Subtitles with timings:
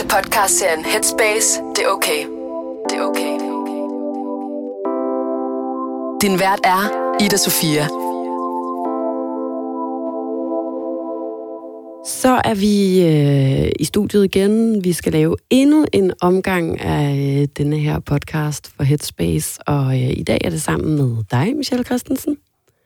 [0.00, 2.20] til podcastserien Headspace, det er okay.
[2.88, 3.34] Det er okay.
[6.22, 6.82] Din vært er
[7.24, 7.86] Ida Sofia.
[12.06, 14.84] Så er vi øh, i studiet igen.
[14.84, 19.68] Vi skal lave endnu en omgang af øh, denne her podcast for Headspace.
[19.68, 22.36] Og øh, i dag er det sammen med dig, Michelle Christensen.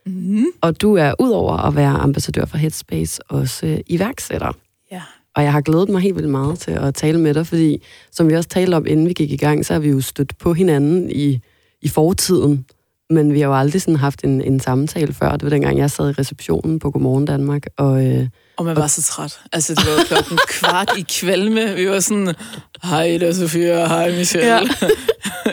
[0.05, 0.45] Mm-hmm.
[0.61, 4.51] Og du er udover at være ambassadør for Headspace også øh, iværksætter.
[4.91, 5.01] Ja.
[5.35, 8.29] Og jeg har glædet mig helt vildt meget til at tale med dig, fordi som
[8.29, 10.53] vi også talte om, inden vi gik i gang, så har vi jo stødt på
[10.53, 11.39] hinanden i,
[11.81, 12.65] i fortiden.
[13.09, 15.31] Men vi har jo aldrig sådan haft en, en samtale før.
[15.31, 17.63] Det var dengang, jeg sad i receptionen på Godmorgen Danmark.
[17.77, 19.39] Og, øh, Og man var så træt.
[19.53, 21.75] Altså, det var klokken kvart i kvalme.
[21.75, 22.35] Vi var sådan,
[22.83, 24.47] hej da, Sofia, hej Michelle.
[24.47, 24.61] Ja.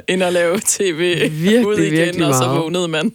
[0.12, 0.98] Ind og lave tv.
[1.30, 3.12] Virkelig, Ud igen, virkelig og så vågnede man.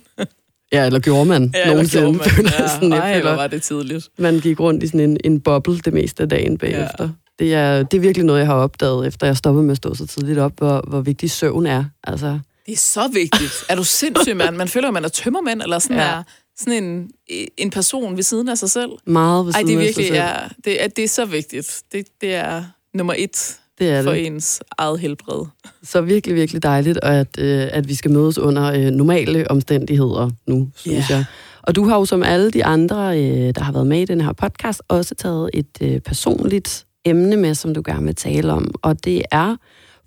[0.71, 2.07] Ja, eller gjorde man Ja, nogensinde.
[2.07, 2.51] eller gjorde man.
[2.59, 2.67] Ja.
[2.67, 4.07] sådan, Ej, hvor var det tidligt.
[4.17, 7.03] man gik rundt i sådan en, en boble det meste af dagen bagefter.
[7.03, 7.09] Ja.
[7.39, 9.95] Det, er, det er virkelig noget, jeg har opdaget, efter jeg stoppede med at stå
[9.95, 11.85] så tidligt op, hvor, hvor vigtig søvn er.
[12.03, 13.51] Altså, Det er så vigtigt.
[13.69, 14.55] Er du sindssyg, mand?
[14.55, 16.03] Man føler, at man er tømmermand, eller sådan, Ja.
[16.03, 16.23] er
[16.59, 17.09] sådan en,
[17.57, 18.89] en person ved siden af sig selv.
[19.05, 20.29] meget ved Ej, siden det er af sig virkelig, selv.
[20.29, 21.81] ja, det, er, det er så vigtigt.
[21.91, 22.63] Det, det er
[22.93, 24.25] nummer et det er for det.
[24.25, 25.45] ens eget helbred.
[25.83, 30.69] Så virkelig, virkelig dejligt, at, øh, at vi skal mødes under øh, normale omstændigheder nu,
[30.75, 31.15] synes Ja.
[31.15, 31.25] jeg.
[31.63, 34.21] Og du har jo som alle de andre, øh, der har været med i den
[34.21, 38.71] her podcast, også taget et øh, personligt emne med, som du gerne vil tale om.
[38.81, 39.55] Og det er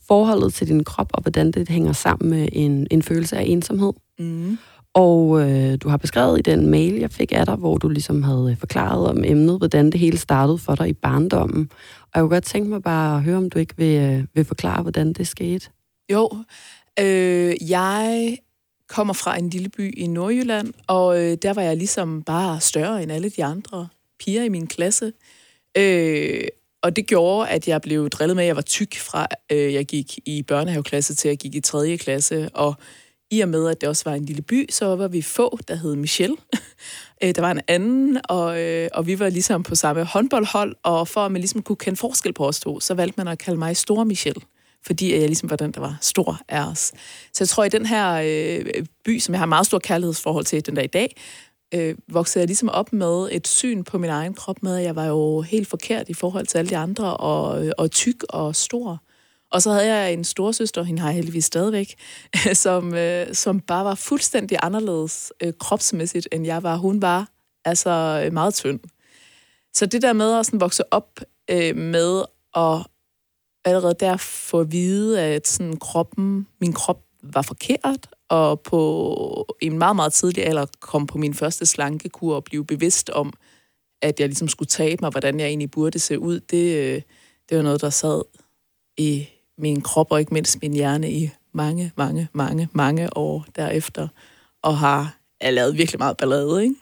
[0.09, 3.93] forholdet til din krop, og hvordan det hænger sammen med en, en følelse af ensomhed.
[4.19, 4.59] Mm.
[4.95, 8.23] Og øh, du har beskrevet i den mail, jeg fik af dig, hvor du ligesom
[8.23, 11.71] havde øh, forklaret om emnet, hvordan det hele startede for dig i barndommen.
[12.03, 14.45] Og jeg kunne godt tænke mig bare at høre, om du ikke vil, øh, vil
[14.45, 15.71] forklare, hvordan det skete.
[16.13, 16.31] Jo,
[17.01, 18.39] øh, jeg
[18.89, 23.03] kommer fra en lille by i Nordjylland, og øh, der var jeg ligesom bare større
[23.03, 25.13] end alle de andre piger i min klasse.
[25.77, 26.45] Øh,
[26.83, 29.87] og det gjorde, at jeg blev drillet med, at jeg var tyk fra, øh, jeg
[29.87, 31.97] gik i børnehaveklasse til jeg gik i 3.
[31.97, 32.49] klasse.
[32.55, 32.75] Og
[33.31, 35.75] i og med, at det også var en lille by, så var vi få, der
[35.75, 36.37] hed Michelle.
[37.23, 41.09] Øh, der var en anden, og, øh, og vi var ligesom på samme håndboldhold, og
[41.09, 43.59] for at man ligesom kunne kende forskel på os to, så valgte man at kalde
[43.59, 44.41] mig Store Michelle
[44.87, 46.93] fordi jeg ligesom var den, der var stor af os.
[47.33, 50.67] Så jeg tror, i den her øh, by, som jeg har meget stor kærlighedsforhold til
[50.67, 51.17] den dag i dag,
[51.75, 54.97] øh, voksede jeg ligesom op med et syn på min egen krop med, at jeg
[54.97, 58.57] var jo helt forkert i forhold til alle de andre, og, øh, og tyk og
[58.57, 59.03] stor.
[59.51, 61.95] Og så havde jeg en storsøster, hende har jeg heldigvis stadigvæk,
[62.53, 66.77] som, øh, som bare var fuldstændig anderledes øh, kropsmæssigt, end jeg var.
[66.77, 67.29] Hun var
[67.65, 68.81] altså øh, meget tynd.
[69.75, 72.25] Så det der med at sådan vokse op øh, med
[72.57, 72.87] at
[73.65, 79.79] allerede der få at vide, at sådan kroppen, min krop var forkert, og på en
[79.79, 83.33] meget, meget tidlig alder kom på min første slankekur og blive bevidst om,
[84.03, 87.03] at jeg ligesom skulle tabe mig, hvordan jeg egentlig burde se ud, det, øh,
[87.49, 88.23] det var noget, der sad
[88.97, 89.29] i
[89.61, 94.09] min krop, og ikke mindst min hjerne i mange, mange, mange, mange år derefter,
[94.63, 96.75] og har jeg lavet virkelig meget ballade, ikke?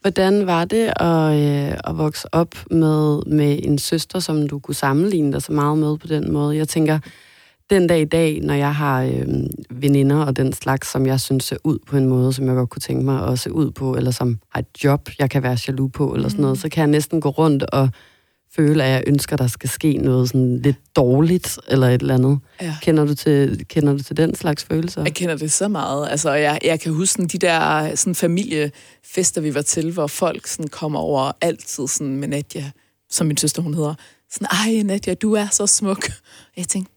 [0.00, 4.74] Hvordan var det at, øh, at vokse op med, med en søster, som du kunne
[4.74, 6.56] sammenligne dig så meget med på den måde?
[6.56, 6.98] Jeg tænker,
[7.70, 9.26] den dag i dag, når jeg har øh,
[9.70, 12.70] veninder og den slags, som jeg synes ser ud på en måde, som jeg godt
[12.70, 15.58] kunne tænke mig at se ud på, eller som har et job, jeg kan være
[15.68, 17.88] jaloux på, eller sådan noget, så kan jeg næsten gå rundt og
[18.56, 22.38] føle, at jeg ønsker, der skal ske noget sådan lidt dårligt, eller et eller andet.
[22.60, 22.76] Ja.
[22.82, 25.02] Kender du til, kender du til den slags følelser?
[25.02, 26.08] Jeg kender det så meget.
[26.10, 30.46] Altså, jeg, jeg kan huske sådan, de der sådan, familiefester, vi var til, hvor folk
[30.46, 32.70] sådan, kommer over altid sådan, med Nadia,
[33.10, 33.94] som min søster hun hedder.
[34.30, 36.08] Sådan, ej Nadia, du er så smuk.
[36.08, 36.92] Og jeg tænkte,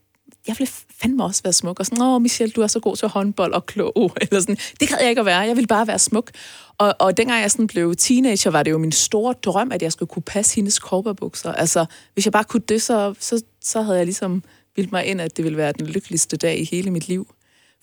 [0.47, 0.69] jeg vil
[1.01, 1.79] fandme også være smuk.
[1.79, 4.11] Og sådan, åh Michelle, du er så god til håndbold og klog.
[4.21, 5.39] Eller sådan, det gad jeg ikke at være.
[5.39, 6.31] Jeg ville bare være smuk.
[6.77, 9.91] Og, og dengang jeg sådan blev teenager, var det jo min store drøm, at jeg
[9.91, 11.51] skulle kunne passe hendes korperbukser.
[11.53, 14.43] Altså, hvis jeg bare kunne det, så, så, så havde jeg ligesom
[14.75, 17.27] bildt mig ind, at det ville være den lykkeligste dag i hele mit liv.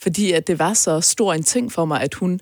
[0.02, 2.40] Fordi at det var så stor en ting for mig, at hun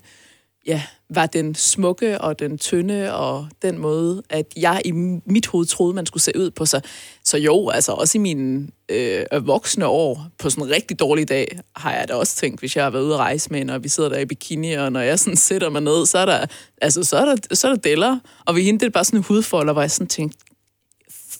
[0.65, 4.91] ja, var den smukke og den tynde og den måde, at jeg i
[5.25, 6.81] mit hoved troede, man skulle se ud på sig.
[7.23, 11.59] Så jo, altså også i mine øh, voksne år, på sådan en rigtig dårlig dag,
[11.75, 13.83] har jeg da også tænkt, hvis jeg har været ude at rejse med hende, og
[13.83, 16.45] vi sidder der i bikini, og når jeg sådan sætter mig ned, så er der,
[16.81, 18.19] altså, så er der, så er der deller.
[18.45, 20.37] Og ved hende, det er bare sådan en hudfolder, hvor jeg sådan tænkte,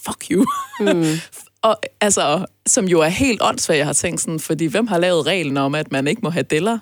[0.05, 0.45] fuck you.
[0.79, 1.05] Mm.
[1.69, 5.25] og altså, som jo er helt åndssvagt, jeg har tænkt sådan, fordi hvem har lavet
[5.25, 6.79] reglen om, at man ikke må have deller?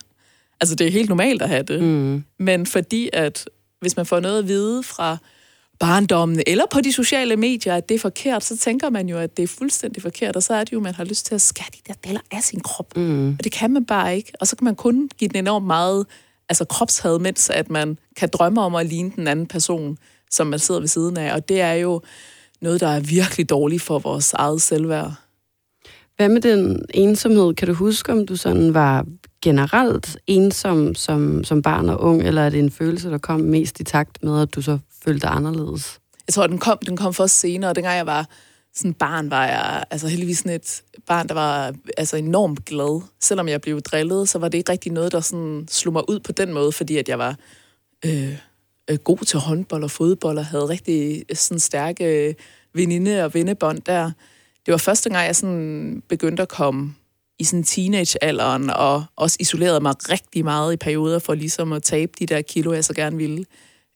[0.63, 1.83] Altså, det er helt normalt at have det.
[1.83, 2.23] Mm.
[2.39, 3.49] Men fordi, at
[3.81, 5.17] hvis man får noget at vide fra
[5.79, 9.37] barndommen, eller på de sociale medier, at det er forkert, så tænker man jo, at
[9.37, 11.41] det er fuldstændig forkert, og så er det jo, at man har lyst til at
[11.41, 12.97] skære de der deler af sin krop.
[12.97, 13.29] Mm.
[13.29, 14.31] Og det kan man bare ikke.
[14.39, 16.05] Og så kan man kun give den enormt meget
[16.49, 19.97] altså kropshad, mens at man kan drømme om at ligne den anden person,
[20.31, 21.33] som man sidder ved siden af.
[21.33, 22.01] Og det er jo
[22.61, 25.13] noget, der er virkelig dårligt for vores eget selvværd.
[26.17, 27.53] Hvad med den ensomhed?
[27.53, 29.05] Kan du huske, om du sådan var
[29.43, 33.79] generelt ensom som, som barn og ung, eller er det en følelse, der kom mest
[33.79, 35.99] i takt med, at du så følte dig anderledes?
[36.27, 37.73] Jeg tror, den kom, den kom først senere.
[37.73, 38.29] Dengang jeg var
[38.75, 43.01] sådan barn, var jeg altså heldigvis sådan et barn, der var altså enormt glad.
[43.21, 46.19] Selvom jeg blev drillet, så var det ikke rigtig noget, der sådan slog mig ud
[46.19, 47.35] på den måde, fordi at jeg var
[48.05, 48.37] øh,
[48.89, 52.35] øh, god til håndbold og fodbold, og havde rigtig øh, sådan stærke
[52.73, 54.11] veninde- og vennebånd der.
[54.65, 56.95] Det var første gang, jeg sådan begyndte at komme
[57.43, 62.11] i sådan teenagealderen, og også isolerede mig rigtig meget i perioder for ligesom at tabe
[62.19, 63.45] de der kilo, jeg så gerne ville,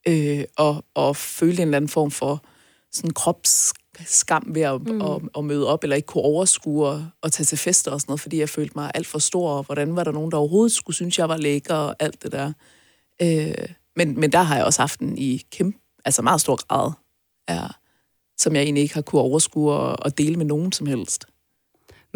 [0.08, 2.46] øh, og, og føle en eller anden form for
[2.92, 5.02] sådan kropsskam ved at, mm.
[5.02, 8.12] at, at møde op, eller ikke kunne overskue og, og tage til fester og sådan
[8.12, 10.72] noget, fordi jeg følte mig alt for stor, og hvordan var der nogen, der overhovedet
[10.72, 12.54] skulle synes, jeg var lækker og alt det der.
[13.22, 16.92] Øh, men, men der har jeg også haft den i kæmpe, altså meget stor grad,
[17.50, 17.68] ja,
[18.38, 21.26] som jeg egentlig ikke har kunne overskue og, og dele med nogen som helst.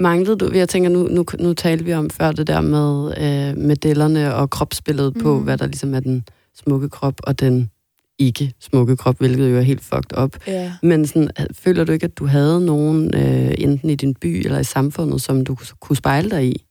[0.01, 3.57] Manglede du, jeg tænker, nu, nu, nu talte vi om før det der med øh,
[3.57, 5.21] medellerne og kropsbilledet mm.
[5.21, 6.25] på, hvad der ligesom er den
[6.56, 7.71] smukke krop og den
[8.19, 10.48] ikke smukke krop, hvilket jo er helt fucked up.
[10.48, 10.74] Ja.
[10.83, 14.59] Men sådan, føler du ikke, at du havde nogen, øh, enten i din by eller
[14.59, 16.65] i samfundet, som du kunne spejle dig i?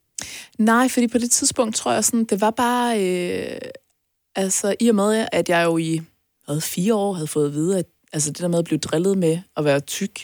[0.59, 3.57] Nej, fordi på det tidspunkt tror jeg sådan, det var bare, øh,
[4.35, 6.01] altså i og med, at jeg jo i
[6.45, 9.17] hvad, fire år havde fået at vide, at altså, det der med at blive drillet
[9.17, 10.19] med at være tyk,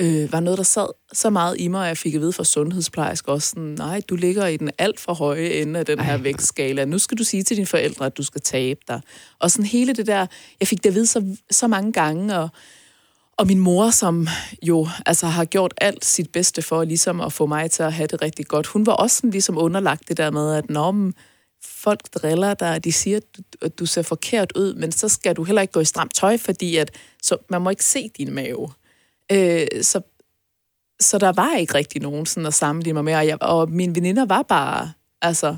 [0.00, 2.44] øh, var noget, der sad så meget i mig, at jeg fik at vide fra
[2.44, 6.04] sundhedsplejersk også sådan, nej, du ligger i den alt for høje ende af den Ej.
[6.04, 6.84] her vægtskala.
[6.84, 9.00] Nu skal du sige til dine forældre, at du skal tabe dig.
[9.38, 10.26] Og sådan hele det der,
[10.60, 12.48] jeg fik det at vide så, så mange gange, og,
[13.36, 14.28] og min mor, som
[14.62, 18.06] jo altså, har gjort alt sit bedste for ligesom at få mig til at have
[18.06, 21.10] det rigtig godt, hun var også sådan, ligesom underlagt det der med, at når
[21.64, 25.36] folk driller dig, de siger, at du, at du ser forkert ud, men så skal
[25.36, 26.90] du heller ikke gå i stramt tøj, fordi at,
[27.22, 28.68] så man må ikke se din mave.
[29.32, 30.00] Øh, så,
[31.00, 33.94] så der var ikke rigtig nogen sådan at sammenligne mig med, og, jeg, og mine
[33.94, 34.92] veninder var bare
[35.22, 35.56] altså,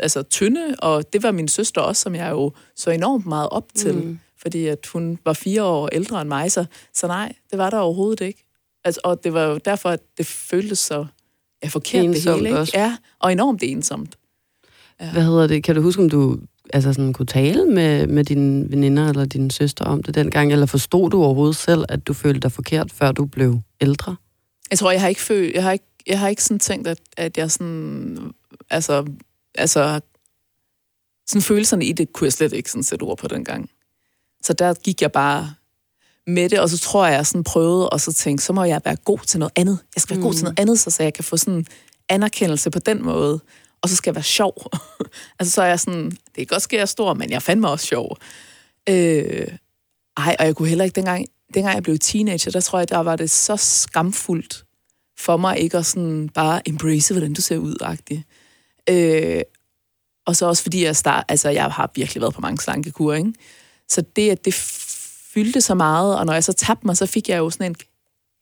[0.00, 3.74] altså tynde, og det var min søster også, som jeg jo så enormt meget op
[3.74, 4.18] til, mm.
[4.36, 6.64] fordi at hun var fire år ældre end mig, så,
[6.94, 8.44] så nej, det var der overhovedet ikke.
[8.84, 11.06] Altså, og det var jo derfor, at det føltes så
[11.62, 12.48] ja, forkert ensomt det hele.
[12.48, 12.60] Ikke?
[12.60, 12.72] Også.
[12.78, 14.18] Ja, og enormt ensomt.
[15.00, 15.12] Ja.
[15.12, 15.64] Hvad hedder det?
[15.64, 16.38] Kan du huske, om du
[16.72, 20.66] altså sådan, kunne tale med, med dine veninder eller din søster om det dengang, eller
[20.66, 24.16] forstod du overhovedet selv, at du følte dig forkert, før du blev ældre?
[24.70, 26.98] Jeg tror, jeg har ikke følt, jeg har ikke, jeg har ikke sådan tænkt, at,
[27.16, 28.18] at jeg sådan,
[28.70, 29.04] altså,
[29.54, 30.00] altså,
[31.26, 33.70] sådan følelserne i det kunne jeg slet ikke sådan sætte ord på dengang.
[34.42, 35.54] Så der gik jeg bare
[36.26, 38.80] med det, og så tror jeg, jeg sådan prøvede, og så tænkte, så må jeg
[38.84, 39.78] være god til noget andet.
[39.96, 40.26] Jeg skal være mm.
[40.26, 40.44] god til mm.
[40.44, 41.66] noget andet, så, så jeg kan få sådan
[42.08, 43.40] anerkendelse på den måde
[43.82, 44.54] og så skal jeg være sjov
[45.38, 47.42] altså, så er jeg sådan, det kan godt ske, at jeg er stor, men jeg
[47.42, 48.16] fandt mig også sjov.
[48.88, 49.48] Øh,
[50.16, 52.98] ej, og jeg kunne heller ikke, dengang, dengang jeg blev teenager, der tror jeg, der
[52.98, 54.64] var det så skamfuldt
[55.18, 58.24] for mig ikke at sådan bare embrace, hvordan du ser ud, agtig.
[58.88, 59.42] Øh,
[60.26, 63.32] og så også fordi jeg start, altså jeg har virkelig været på mange slankekurer, ikke?
[63.88, 64.54] Så det, at det
[65.34, 67.76] fyldte så meget, og når jeg så tabte mig, så fik jeg jo sådan en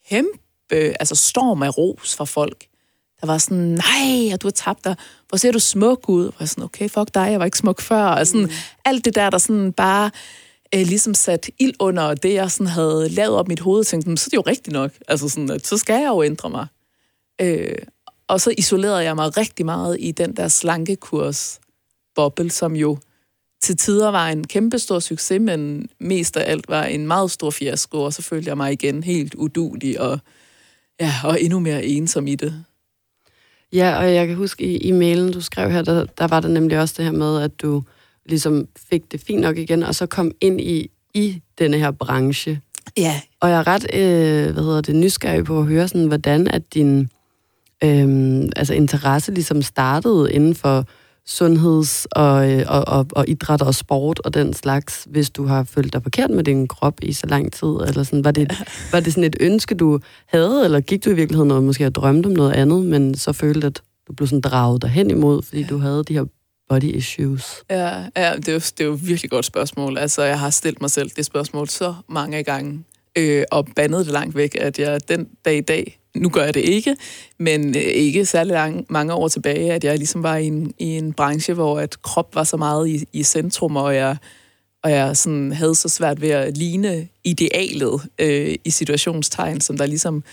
[0.08, 2.66] kæmpe, altså storm af ros fra folk
[3.20, 4.96] der var sådan, nej, du har tabt dig.
[5.28, 6.26] Hvor ser du smuk ud?
[6.26, 8.04] Og jeg sådan, okay, fuck dig, jeg var ikke smuk før.
[8.04, 8.50] Og sådan, mm.
[8.84, 10.10] alt det der, der sådan bare
[10.74, 14.28] øh, ligesom sat ild under det, jeg sådan havde lavet op mit hoved, tænkte, så
[14.28, 14.92] er det jo rigtigt nok.
[15.08, 16.66] Altså sådan, at så skal jeg jo ændre mig.
[17.40, 17.78] Øh,
[18.28, 21.60] og så isolerede jeg mig rigtig meget i den der slankekurs
[22.14, 22.98] boble, som jo
[23.62, 27.50] til tider var en kæmpe stor succes, men mest af alt var en meget stor
[27.50, 30.18] fiasko, og så følte jeg mig igen helt udulig og,
[31.00, 32.64] ja, og endnu mere ensom i det.
[33.72, 36.48] Ja, og jeg kan huske i, i mailen, du skrev her, der, der var der
[36.48, 37.82] nemlig også det her med, at du
[38.26, 42.60] ligesom fik det fint nok igen, og så kom ind i, i denne her branche.
[42.96, 43.20] Ja.
[43.40, 46.74] Og jeg er ret, øh, hvad hedder det, nysgerrig på at høre sådan, hvordan at
[46.74, 47.08] din
[47.84, 50.86] øh, altså interesse ligesom startede inden for
[51.30, 55.64] sundheds- og, øh, og, og, og idræt og sport og den slags, hvis du har
[55.64, 57.68] følt dig forkert med din krop i så lang tid?
[57.68, 58.52] Eller sådan, var, det,
[58.92, 62.26] var det sådan et ønske, du havde, eller gik du i virkeligheden og måske drømte
[62.26, 65.78] om noget andet, men så følte, at du blev sådan draget derhen imod, fordi du
[65.78, 66.24] havde de her
[66.68, 67.64] body issues?
[67.70, 69.98] Ja, ja det, er jo, det er jo et virkelig godt spørgsmål.
[69.98, 72.84] Altså, jeg har stillet mig selv det spørgsmål så mange gange,
[73.18, 76.54] øh, og bandet det langt væk, at jeg den dag i dag nu gør jeg
[76.54, 76.96] det ikke,
[77.38, 80.96] men øh, ikke særlig lang, mange år tilbage, at jeg ligesom var i en, i
[80.96, 84.16] en branche, hvor at krop var så meget i, i centrum, og jeg,
[84.82, 89.86] og jeg sådan havde så svært ved at ligne idealet øh, i situationstegn, som der
[89.86, 90.24] ligesom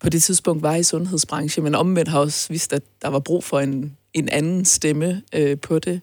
[0.00, 3.44] på det tidspunkt var i sundhedsbranchen, men omvendt har også vist, at der var brug
[3.44, 6.00] for en, en anden stemme øh, på det.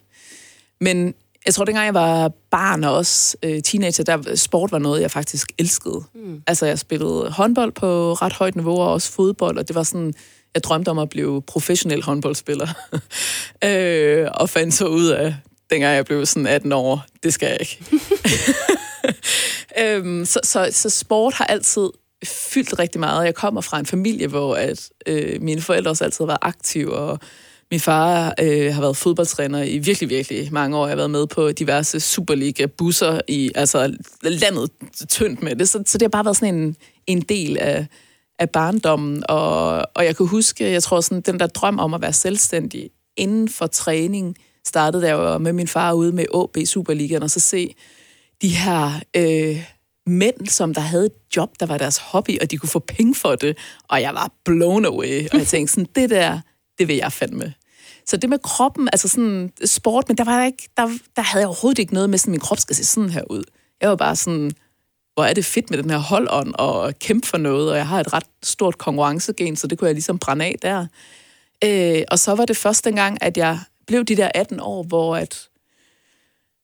[0.80, 1.14] Men
[1.46, 5.10] jeg tror, dengang jeg var barn og også øh, teenager, der sport var noget, jeg
[5.10, 6.02] faktisk elskede.
[6.14, 6.42] Mm.
[6.46, 10.14] Altså, jeg spillede håndbold på ret højt niveau, og også fodbold, og det var sådan,
[10.54, 12.68] jeg drømte om at blive professionel håndboldspiller.
[13.64, 15.34] øh, og fandt så ud af,
[15.70, 17.84] dengang jeg blev sådan 18 år, det skal jeg ikke.
[19.82, 21.90] øhm, så, så, så sport har altid
[22.24, 23.24] fyldt rigtig meget.
[23.24, 26.92] Jeg kommer fra en familie, hvor at, øh, mine forældre også altid har været aktive,
[26.92, 27.18] og
[27.72, 30.86] min far øh, har været fodboldtræner i virkelig, virkelig mange år.
[30.86, 34.70] Jeg har været med på diverse Superliga-busser i altså, landet
[35.08, 35.68] tyndt med det.
[35.68, 36.76] Så, så det har bare været sådan en,
[37.06, 37.86] en del af,
[38.38, 39.24] af barndommen.
[39.28, 42.90] Og, og jeg kan huske, jeg tror sådan, den der drøm om at være selvstændig
[43.16, 44.36] inden for træning,
[44.66, 47.74] startede der jo med min far ude med AB Superligaen, og så se
[48.42, 49.64] de her øh,
[50.06, 53.14] mænd, som der havde et job, der var deres hobby, og de kunne få penge
[53.14, 53.58] for det.
[53.88, 55.28] Og jeg var blown away.
[55.32, 56.40] Og jeg tænkte sådan, det der,
[56.78, 57.54] det vil jeg fandme.
[58.06, 61.48] Så det med kroppen, altså sådan sport, men der var ikke, der, der havde jeg
[61.48, 63.44] overhovedet ikke noget med, sådan min krop skal se sådan her ud.
[63.80, 64.52] Jeg var bare sådan,
[65.14, 68.00] hvor er det fedt med den her holdånd og kæmpe for noget, og jeg har
[68.00, 70.86] et ret stort konkurrencegen, så det kunne jeg ligesom brænde af der.
[71.64, 75.16] Øh, og så var det første gang, at jeg blev de der 18 år, hvor
[75.16, 75.48] at,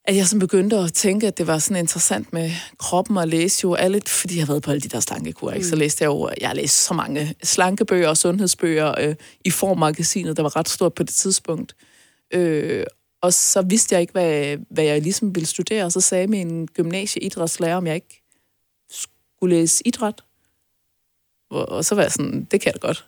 [0.09, 3.61] at jeg sådan begyndte at tænke, at det var sådan interessant med kroppen og læse
[3.63, 5.63] jo alle, fordi jeg har været på alle de der slankekur, mm.
[5.63, 10.37] så læste jeg jo, jeg har læst så mange slankebøger og sundhedsbøger øh, i formmagasinet,
[10.37, 11.77] der var ret stort på det tidspunkt.
[12.35, 12.85] Øh,
[13.23, 16.67] og så vidste jeg ikke, hvad, hvad jeg ligesom ville studere, og så sagde min
[16.67, 18.23] gymnasieidrætslærer, om jeg ikke
[18.91, 20.21] skulle læse idræt.
[21.51, 23.07] Og, så var jeg sådan, det kan jeg da godt.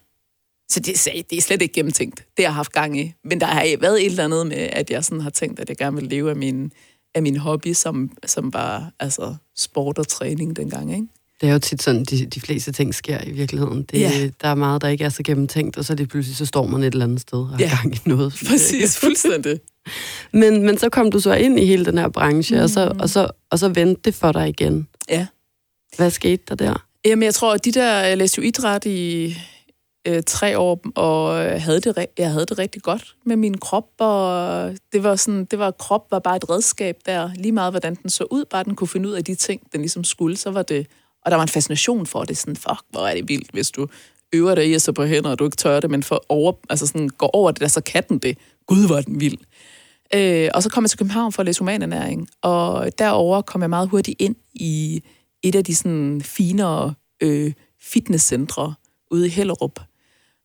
[0.71, 2.17] Så det, det er slet ikke gennemtænkt.
[2.17, 3.13] Det har jeg haft gang i.
[3.25, 5.77] Men der har været et eller andet med, at jeg sådan har tænkt, at jeg
[5.77, 6.73] gerne vil leve af min,
[7.15, 10.93] af min hobby, som, som var altså, sport og træning dengang.
[10.93, 11.07] Ikke?
[11.41, 13.83] Det er jo tit sådan, de, de fleste ting sker i virkeligheden.
[13.83, 14.31] Det, ja.
[14.43, 16.83] Der er meget, der ikke er så gennemtænkt, og så det pludselig, så står man
[16.83, 17.71] et eller andet sted og har ja.
[17.83, 18.33] gang i noget.
[18.49, 19.61] Præcis, fuldstændig.
[20.41, 22.63] men, men så kom du så ind i hele den her branche, mm.
[22.63, 24.89] og, så, og, så, og så vendte det for dig igen.
[25.09, 25.27] Ja.
[25.97, 26.87] Hvad skete der der?
[27.05, 29.37] Jamen, jeg tror, at de der, jeg læste jo idræt i,
[30.07, 33.89] øh, tre år, og øh, havde det, jeg havde det rigtig godt med min krop,
[33.99, 37.95] og det var sådan, det var, krop var bare et redskab der, lige meget hvordan
[37.95, 40.51] den så ud, bare den kunne finde ud af de ting, den ligesom skulle, så
[40.51, 40.87] var det,
[41.25, 43.87] og der var en fascination for det, sådan, fuck, hvor er det vildt, hvis du
[44.33, 46.53] øver dig i at stå på hænder, og du ikke tør det, men for over,
[46.71, 48.39] altså sådan, går over det der, så kan den det.
[48.67, 49.39] Gud, hvor er den vild.
[50.15, 53.71] Øh, og så kom jeg til København for at læse humanernæring, og derover kom jeg
[53.71, 55.03] meget hurtigt ind i
[55.43, 58.75] et af de sådan finere øh, fitnesscentre
[59.11, 59.81] ude i Hellerup,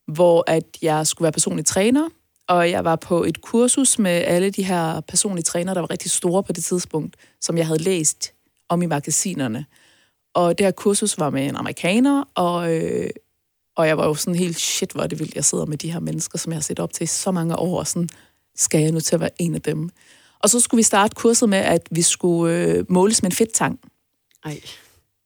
[0.08, 2.10] hvor at jeg skulle være personlig træner,
[2.48, 6.12] og jeg var på et kursus med alle de her personlige trænere, der var rigtig
[6.12, 8.34] store på det tidspunkt, som jeg havde læst
[8.70, 9.66] om i magasinerne.
[10.34, 13.10] Og det her kursus var med en amerikaner, og, øh,
[13.76, 15.92] og jeg var jo sådan helt, shit, hvor er det vildt, jeg sidder med de
[15.92, 18.10] her mennesker, som jeg har set op til i så mange år, og sådan,
[18.56, 19.90] skal jeg nu til at være en af dem?
[20.40, 23.80] Og så skulle vi starte kurset med, at vi skulle øh, måles med en fedttang.
[24.46, 24.62] Ej.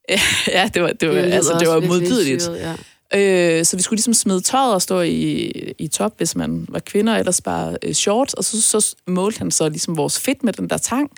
[0.56, 2.48] ja, det var, det var, det altså, det var modbydeligt.
[2.48, 2.76] Ja.
[3.14, 6.78] Øh, så vi skulle ligesom smide tøjet og stå i, i top, hvis man var
[6.78, 10.52] kvinder, ellers bare øh, shorts, og så, så målte han så ligesom vores fedt med
[10.52, 11.10] den der tang.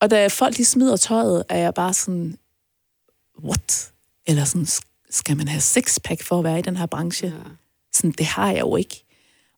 [0.00, 2.38] Og da folk de smider tøjet, er jeg bare sådan,
[3.44, 3.92] what?
[4.26, 4.66] Eller sådan,
[5.10, 7.26] skal man have sixpack for at være i den her branche?
[7.26, 7.50] Ja.
[7.92, 9.03] Sådan, det har jeg jo ikke.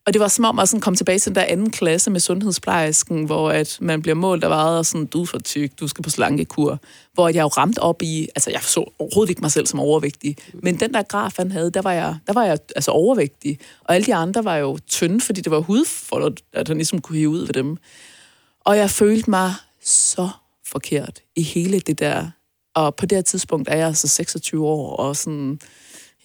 [0.06, 2.20] Og det var som om at sådan komme tilbage til den der anden klasse med
[2.20, 5.88] sundhedsplejersken, hvor at man bliver målt og vejet, og sådan, du er for tyk, du
[5.88, 6.80] skal på slankekur.
[7.12, 10.36] Hvor jeg jo ramt op i, altså jeg så overhovedet ikke mig selv som overvægtig,
[10.54, 13.58] men den der graf, han havde, der var jeg, der var jeg altså overvægtig.
[13.84, 17.18] Og alle de andre var jo tynde, fordi det var hudfolder, at han ligesom kunne
[17.18, 17.76] hive ud ved dem.
[18.60, 20.28] Og jeg følte mig så
[20.66, 22.30] forkert i hele det der.
[22.74, 25.60] Og på det her tidspunkt er jeg altså 26 år, og sådan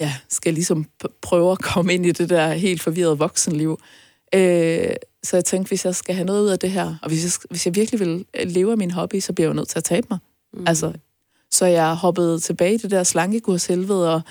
[0.01, 0.85] ja, skal ligesom
[1.21, 3.79] prøve at komme ind i det der helt forvirrede voksenliv.
[4.35, 4.93] Øh,
[5.23, 7.31] så jeg tænkte, hvis jeg skal have noget ud af det her, og hvis jeg,
[7.49, 9.77] hvis jeg virkelig vil øh, leve af min hobby, så bliver jeg jo nødt til
[9.77, 10.19] at tabe mig.
[10.53, 10.67] Mm.
[10.67, 10.93] Altså,
[11.51, 14.21] så jeg hoppede tilbage i det der slankekurs helvede, og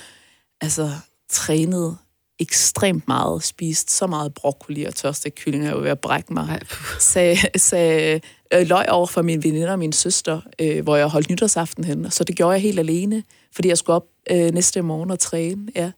[0.60, 0.90] altså,
[1.30, 1.96] trænede
[2.38, 6.60] ekstremt meget, spist så meget broccoli og tørste kylling, jeg var ved at brække mig.
[6.98, 8.20] Sagde, sagde
[8.54, 12.10] øh, løg over for min veninde og min søster, øh, hvor jeg holdt nytårsaften hen.
[12.10, 13.22] Så det gjorde jeg helt alene,
[13.54, 15.68] fordi jeg skulle op øh, næste morgen og træne.
[15.76, 15.90] Ja.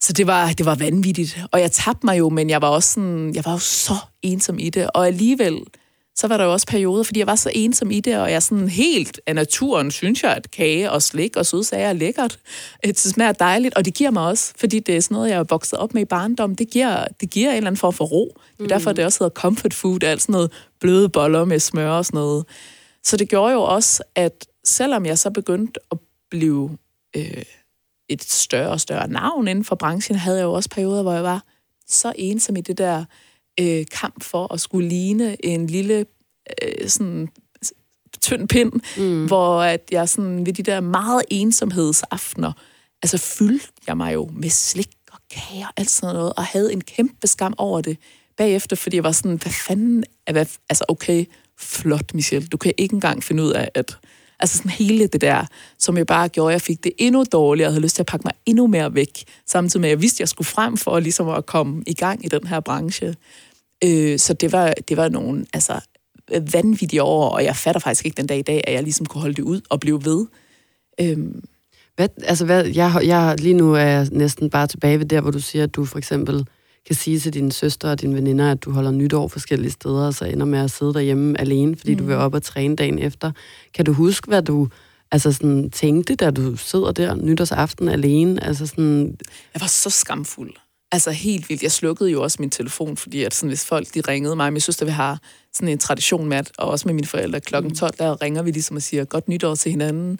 [0.00, 1.38] Så det var, det var vanvittigt.
[1.52, 4.58] Og jeg tabte mig jo, men jeg var også sådan, jeg var jo så ensom
[4.58, 4.90] i det.
[4.94, 5.60] Og alligevel,
[6.16, 8.42] så var der jo også perioder, fordi jeg var så ensom i det, og jeg
[8.42, 12.38] sådan helt af naturen synes jeg, at kage og slik og sødsager er lækkert.
[12.84, 15.44] Det smager dejligt, og det giver mig også, fordi det er sådan noget, jeg er
[15.48, 18.24] vokset op med i barndom, det giver, det giver en eller anden form for ro.
[18.34, 18.68] Det er mm.
[18.68, 22.18] derfor, det også hedder comfort food, alt sådan noget bløde boller med smør og sådan
[22.18, 22.44] noget.
[23.04, 25.98] Så det gjorde jo også, at selvom jeg så begyndte at
[26.30, 26.78] blive
[27.16, 27.42] øh,
[28.08, 31.24] et større og større navn inden for branchen, havde jeg jo også perioder, hvor jeg
[31.24, 31.44] var
[31.86, 33.04] så ensom i det der
[33.60, 36.06] øh, kamp for at skulle ligne en lille
[36.62, 37.28] øh, sådan
[38.20, 39.26] tynd pind, mm.
[39.26, 42.52] hvor at jeg sådan ved de der meget ensomhedsaftener,
[43.02, 46.72] altså fyldte jeg mig jo med slik og kager og alt sådan noget, og havde
[46.72, 47.96] en kæmpe skam over det
[48.36, 51.24] bagefter, fordi jeg var sådan, hvad fanden, hvad, altså okay,
[51.58, 53.98] flot Michelle, du kan ikke engang finde ud af, at
[54.40, 55.46] Altså sådan hele det der,
[55.78, 58.24] som jeg bare gjorde, jeg fik det endnu dårligere, og havde lyst til at pakke
[58.24, 61.28] mig endnu mere væk, samtidig med, at jeg vidste, at jeg skulle frem for ligesom
[61.28, 63.14] at komme i gang i den her branche.
[63.84, 65.80] Øh, så det var, det var nogle altså,
[66.52, 69.20] vanvittige år, og jeg fatter faktisk ikke den dag i dag, at jeg ligesom kunne
[69.20, 70.26] holde det ud og blive ved.
[71.00, 71.18] Øh,
[71.96, 75.30] Hvad, altså hvad, jeg, jeg, lige nu er jeg næsten bare tilbage ved der, hvor
[75.30, 76.46] du siger, at du for eksempel
[76.86, 80.14] kan sige til dine søster og dine veninder, at du holder nytår forskellige steder, og
[80.14, 81.98] så ender med at sidde derhjemme alene, fordi mm.
[81.98, 83.32] du vil op og træne dagen efter.
[83.74, 84.68] Kan du huske, hvad du
[85.12, 88.44] altså sådan, tænkte, da du sidder der nytårsaften alene?
[88.44, 89.16] Altså sådan...
[89.54, 90.54] Jeg var så skamfuld.
[90.92, 91.62] Altså helt vildt.
[91.62, 94.60] Jeg slukkede jo også min telefon, fordi at sådan, hvis folk de ringede mig, min
[94.60, 95.20] søster vi har
[95.52, 97.96] sådan en tradition med, at, og også med mine forældre, klokken 12, mm.
[97.96, 100.18] der ringer vi ligesom og siger godt nytår til hinanden.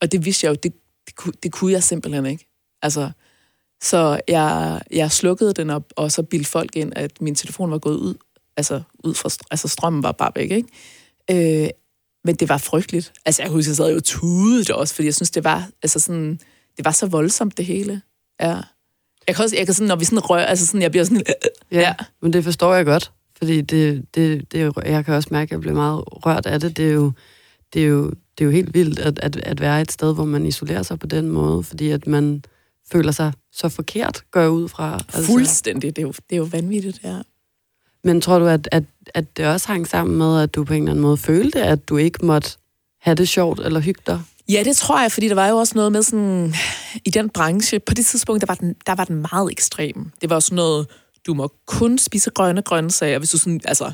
[0.00, 0.72] Og det vidste jeg jo, det,
[1.06, 2.46] det, kunne, det kunne jeg simpelthen ikke.
[2.82, 3.10] Altså,
[3.82, 7.78] så jeg, jeg slukkede den op, og så bildte folk ind, at min telefon var
[7.78, 8.14] gået ud.
[8.56, 11.64] Altså, ud fra, altså strømmen var bare væk, ikke?
[11.64, 11.68] Øh,
[12.24, 13.12] men det var frygteligt.
[13.26, 16.40] Altså, jeg husker, jeg sad jo tudet også, fordi jeg synes, det var, altså sådan,
[16.76, 18.02] det var så voldsomt, det hele.
[18.40, 18.56] Ja.
[19.26, 21.22] Jeg kan også, jeg kan sådan, når vi sådan rører, altså sådan, jeg bliver sådan...
[21.72, 25.48] Ja, ja, men det forstår jeg godt, fordi det, det, det, jeg kan også mærke,
[25.48, 26.76] at jeg bliver meget rørt af det.
[26.76, 27.12] Det er jo,
[27.74, 30.24] det er jo, det er jo helt vildt at, at, at være et sted, hvor
[30.24, 32.44] man isolerer sig på den måde, fordi at man
[32.92, 34.94] føler sig så forkert, går jeg ud fra.
[34.94, 35.32] Altså.
[35.32, 35.96] Fuldstændig.
[35.96, 37.16] Det er, jo, det er jo vanvittigt, ja.
[38.04, 40.82] Men tror du, at, at, at det også hang sammen med, at du på en
[40.82, 42.50] eller anden måde følte, at du ikke måtte
[43.00, 44.22] have det sjovt eller hygge dig?
[44.48, 46.54] Ja, det tror jeg, fordi der var jo også noget med sådan,
[47.04, 50.10] i den branche, på det tidspunkt, der var den, der var den meget ekstrem.
[50.20, 50.86] Det var sådan noget,
[51.26, 53.92] du må kun spise grønne grøntsager, hvis du sådan, altså,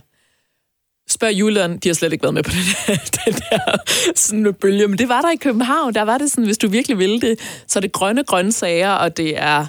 [1.08, 3.76] spørg Julian, de har slet ikke været med på den der, den der
[4.14, 6.98] sådan bølge, men det var der i København, der var det sådan, hvis du virkelig
[6.98, 9.66] ville det, så er det grønne grøntsager, og det er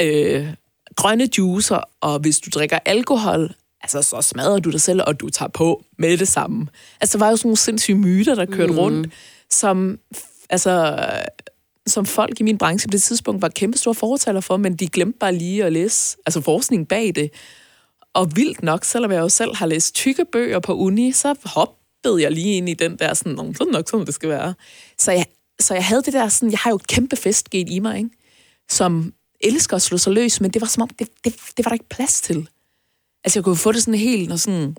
[0.00, 0.46] øh,
[0.96, 5.28] grønne juicer, og hvis du drikker alkohol, altså så smadrer du dig selv, og du
[5.28, 6.66] tager på med det samme.
[7.00, 8.78] Altså der var jo sådan nogle sindssyge myter, der kørte mm.
[8.78, 9.12] rundt,
[9.50, 9.98] som,
[10.50, 11.04] altså,
[11.86, 14.88] som folk i min branche på det tidspunkt var kæmpe store fortaler for, men de
[14.88, 17.30] glemte bare lige at læse altså forskning bag det.
[18.18, 22.22] Og vildt nok, selvom jeg jo selv har læst tykke bøger på uni, så hoppede
[22.22, 24.54] jeg lige ind i den der sådan, sådan nok sådan det skal være.
[24.98, 25.26] Så jeg,
[25.60, 28.10] så jeg havde det der sådan, jeg har jo et kæmpe festgen i mig, ikke?
[28.70, 31.68] som elsker at slå sig løs, men det var som om, det, det, det var
[31.68, 32.48] der ikke plads til.
[33.24, 34.76] Altså jeg kunne få det sådan helt, når sådan,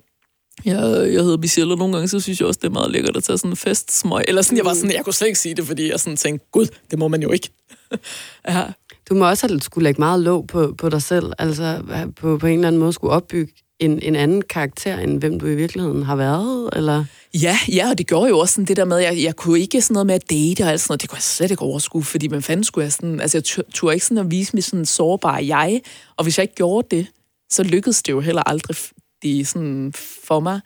[0.64, 0.74] jeg,
[1.12, 3.24] jeg hedder Michelle, og nogle gange så synes jeg også, det er meget lækkert at
[3.24, 4.24] tage sådan en festsmøg.
[4.28, 6.46] Eller sådan, jeg var sådan, jeg kunne slet ikke sige det, fordi jeg sådan tænkte,
[6.52, 7.50] gud, det må man jo ikke.
[8.48, 8.64] ja.
[9.10, 11.82] Du må også have skulle lægge meget låg på, på dig selv, altså
[12.16, 15.46] på, på en eller anden måde skulle opbygge en, en anden karakter, end hvem du
[15.46, 17.04] i virkeligheden har været, eller?
[17.34, 19.60] Ja, ja, og det gjorde jo også sådan det der med, at jeg, jeg kunne
[19.60, 21.62] ikke sådan noget med at date og alt sådan noget, det kunne jeg slet ikke
[21.62, 24.64] overskue, fordi man fanden skulle jeg sådan, altså jeg turde ikke sådan at vise mig
[24.64, 25.80] sådan sårbar jeg,
[26.16, 27.06] og hvis jeg ikke gjorde det,
[27.50, 28.76] så lykkedes det jo heller aldrig
[29.22, 29.92] de sådan
[30.24, 30.60] for mig.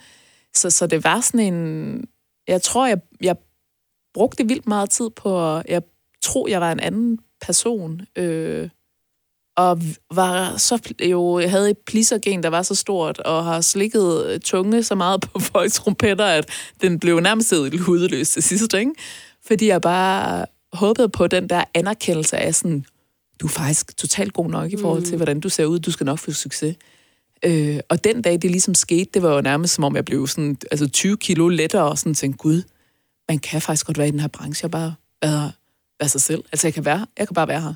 [0.55, 2.05] Så, så det var sådan en...
[2.49, 3.37] Jeg tror, jeg, jeg
[4.15, 5.61] brugte vildt meget tid på...
[5.69, 5.83] Jeg
[6.23, 8.01] tror, jeg var en anden person.
[8.17, 8.69] Øh,
[9.57, 9.81] og
[10.15, 14.83] var så jo, jeg havde et plissergen, der var så stort, og har slikket tunge
[14.83, 18.91] så meget på folks trompetter, at den blev nærmest helt hudløs til sidst, ikke?
[19.47, 22.85] Fordi jeg bare håbede på den der anerkendelse af sådan,
[23.41, 25.19] du er faktisk totalt god nok i forhold til, mm.
[25.19, 26.77] hvordan du ser ud, du skal nok få succes.
[27.45, 30.27] Øh, og den dag, det ligesom skete, det var jo nærmest som om, jeg blev
[30.27, 32.63] sådan, altså 20 kilo lettere, og sådan tænkte, gud,
[33.29, 35.53] man kan faktisk godt være i den her branche, og bare være,
[36.01, 36.45] være sig selv.
[36.53, 37.75] Altså, jeg kan, være, jeg kan bare være her.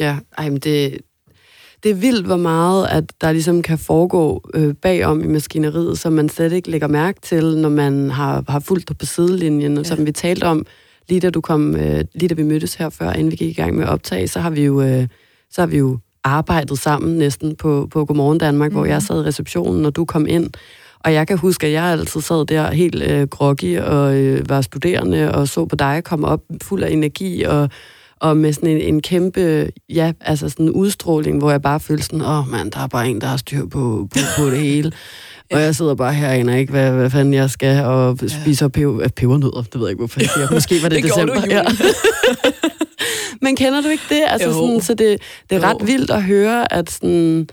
[0.00, 0.98] Ja, ej, men det,
[1.82, 6.12] det er vildt, hvor meget, at der ligesom kan foregå øh, bagom i maskineriet, som
[6.12, 9.84] man slet ikke lægger mærke til, når man har, har fulgt dig på sidelinjen, ja.
[9.84, 10.66] som vi talte om,
[11.08, 13.60] lige da du kom, øh, lige da vi mødtes her før, inden vi gik i
[13.60, 15.08] gang med at optage, så har vi jo, øh,
[15.50, 18.76] så har vi jo arbejdet sammen næsten på, på Godmorgen Danmark, mm.
[18.76, 19.00] hvor jeg mhm.
[19.06, 20.50] sad i receptionen, når du kom ind.
[21.04, 24.60] Og jeg kan huske, at jeg altid sad der helt øh, groggy og øh, var
[24.60, 27.68] studerende og så på dig komme op fuld af energi og,
[28.20, 32.04] og med sådan en, en kæmpe, ja, altså sådan en udstråling, hvor jeg bare følte
[32.04, 34.58] sådan, åh oh, mand, der er bare en, der har styr på, på, på det
[34.58, 34.92] hele.
[35.52, 38.68] Og jeg sidder bare herinde og ikke, hvad, hvad fanden jeg skal, og spiser ja.
[38.68, 39.62] peber, pebernødder.
[39.62, 40.48] Det ved jeg ikke, hvorfor jeg siger.
[40.54, 41.40] Måske var det, det december.
[41.40, 41.62] Du, ja.
[43.42, 44.22] Men kender du ikke det?
[44.26, 45.18] Altså, sådan, så det,
[45.50, 45.74] det er jo.
[45.74, 47.48] ret vildt at høre, at, sådan,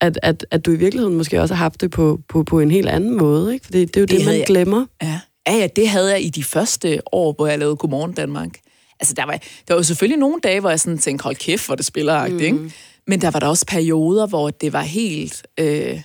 [0.00, 2.70] at, at, at du i virkeligheden måske også har haft det på, på, på en
[2.70, 3.54] helt anden måde.
[3.54, 3.64] Ikke?
[3.64, 4.46] Fordi det er jo det, det man jeg.
[4.46, 4.86] glemmer.
[5.02, 5.20] Ja.
[5.46, 8.58] ja, ja, det havde jeg i de første år, hvor jeg lavede Godmorgen Danmark.
[9.00, 11.66] Altså, der var, der var jo selvfølgelig nogle dage, hvor jeg sådan tænkte, hold kæft,
[11.66, 12.38] hvor det spiller mm.
[12.38, 12.72] ikke?
[13.06, 16.00] Men der var der også perioder, hvor det var helt, øh,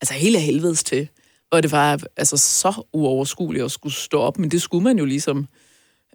[0.00, 1.08] altså hele helvedes til
[1.54, 5.04] hvor det var altså så uoverskueligt at skulle stå op, men det skulle man jo
[5.04, 5.46] ligesom.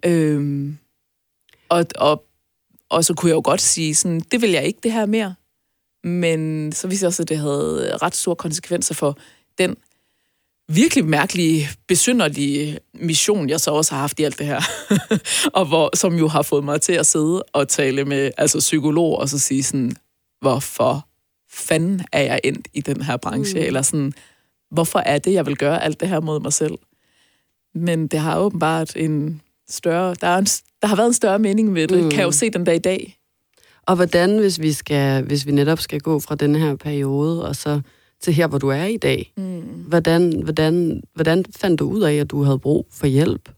[0.04, 0.78] Øhm,
[1.68, 2.24] og, og,
[2.88, 5.34] og så kunne jeg jo godt sige, sådan, det vil jeg ikke det her mere.
[6.04, 9.18] Men så vidste jeg også, at det havde ret store konsekvenser for
[9.58, 9.76] den
[10.68, 14.60] virkelig mærkelige, besynderlige mission, jeg så også har haft i alt det her.
[15.58, 19.18] og hvor, som jo har fået mig til at sidde og tale med altså psykolog
[19.18, 19.96] og så sige sådan,
[20.40, 21.06] hvorfor
[21.52, 23.60] fanden er jeg endt i den her branche?
[23.60, 23.66] Mm.
[23.66, 24.12] Eller sådan,
[24.70, 26.74] hvorfor er det, jeg vil gøre alt det her mod mig selv?
[27.74, 30.46] Men det har åbenbart en større, der, er en,
[30.82, 32.10] der har været en større mening med det, mm.
[32.10, 33.19] kan jeg jo se den dag i dag.
[33.90, 37.56] Og hvordan, hvis vi, skal, hvis vi netop skal gå fra den her periode, og
[37.56, 37.80] så
[38.20, 39.60] til her, hvor du er i dag, mm.
[39.60, 43.48] hvordan, hvordan, hvordan fandt du ud af, at du havde brug for hjælp?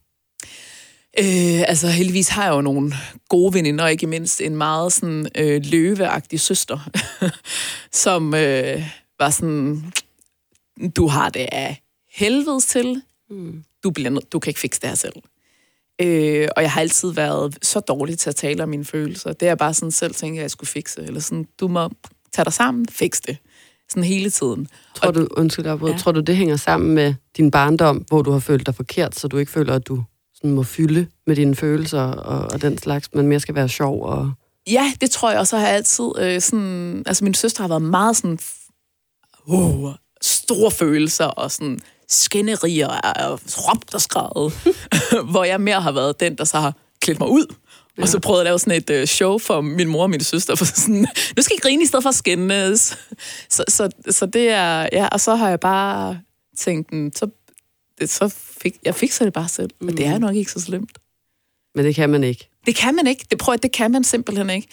[1.18, 2.92] Øh, altså heldigvis har jeg jo nogle
[3.28, 6.90] gode veninder, og ikke mindst en meget sådan øh, løveagtig søster,
[8.04, 8.82] som øh,
[9.18, 9.92] var sådan,
[10.96, 11.82] du har det af
[12.14, 13.64] helvedes til, mm.
[13.84, 15.14] du, bliver, du kan ikke fikse det her selv.
[16.00, 19.32] Øh, og jeg har altid været så dårlig til at tale om mine følelser.
[19.32, 21.02] Det er bare sådan selv tænker, at jeg skulle fikse.
[21.02, 21.90] Eller sådan, du må
[22.32, 23.36] tage dig sammen, fix det.
[23.88, 24.68] Sådan hele tiden.
[24.94, 25.96] Tror du, undskyld op, ja.
[25.96, 29.28] tror du, det hænger sammen med din barndom, hvor du har følt dig forkert, så
[29.28, 30.02] du ikke føler, at du
[30.34, 34.02] sådan må fylde med dine følelser og, og den slags, men mere skal være sjov
[34.02, 34.32] og...
[34.70, 37.02] Ja, det tror jeg også, har jeg altid øh, sådan...
[37.06, 38.38] Altså, min søster har været meget sådan...
[39.46, 39.90] Uh,
[40.22, 41.80] store følelser og sådan
[42.12, 44.52] skænderier og råbt og skrevet,
[45.32, 47.54] hvor jeg mere har været den, der så har klædt mig ud.
[47.98, 48.02] Ja.
[48.02, 50.20] Og så prøvede jeg at lave sådan et øh, show for min mor og min
[50.20, 52.98] søster, for sådan, nu skal I grine i stedet for at skændes.
[53.48, 56.20] Så, så, så det er, ja, og så har jeg bare
[56.58, 57.26] tænkt, så,
[58.00, 59.88] det, så fik, jeg fik så det bare selv, mm.
[59.88, 60.98] og det er nok ikke så slemt.
[61.74, 62.48] Men det kan man ikke.
[62.66, 63.26] Det kan man ikke.
[63.30, 64.68] Det prøver det kan man simpelthen ikke.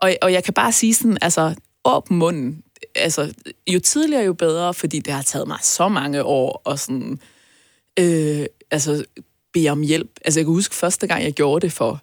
[0.00, 2.62] Og, og jeg kan bare sige sådan, altså, åbn munden
[2.94, 3.34] altså,
[3.66, 7.20] jo tidligere, jo bedre, fordi det har taget mig så mange år og sådan,
[7.98, 9.04] øh, altså,
[9.52, 10.10] bede om hjælp.
[10.24, 12.02] Altså, jeg kan huske første gang, jeg gjorde det for,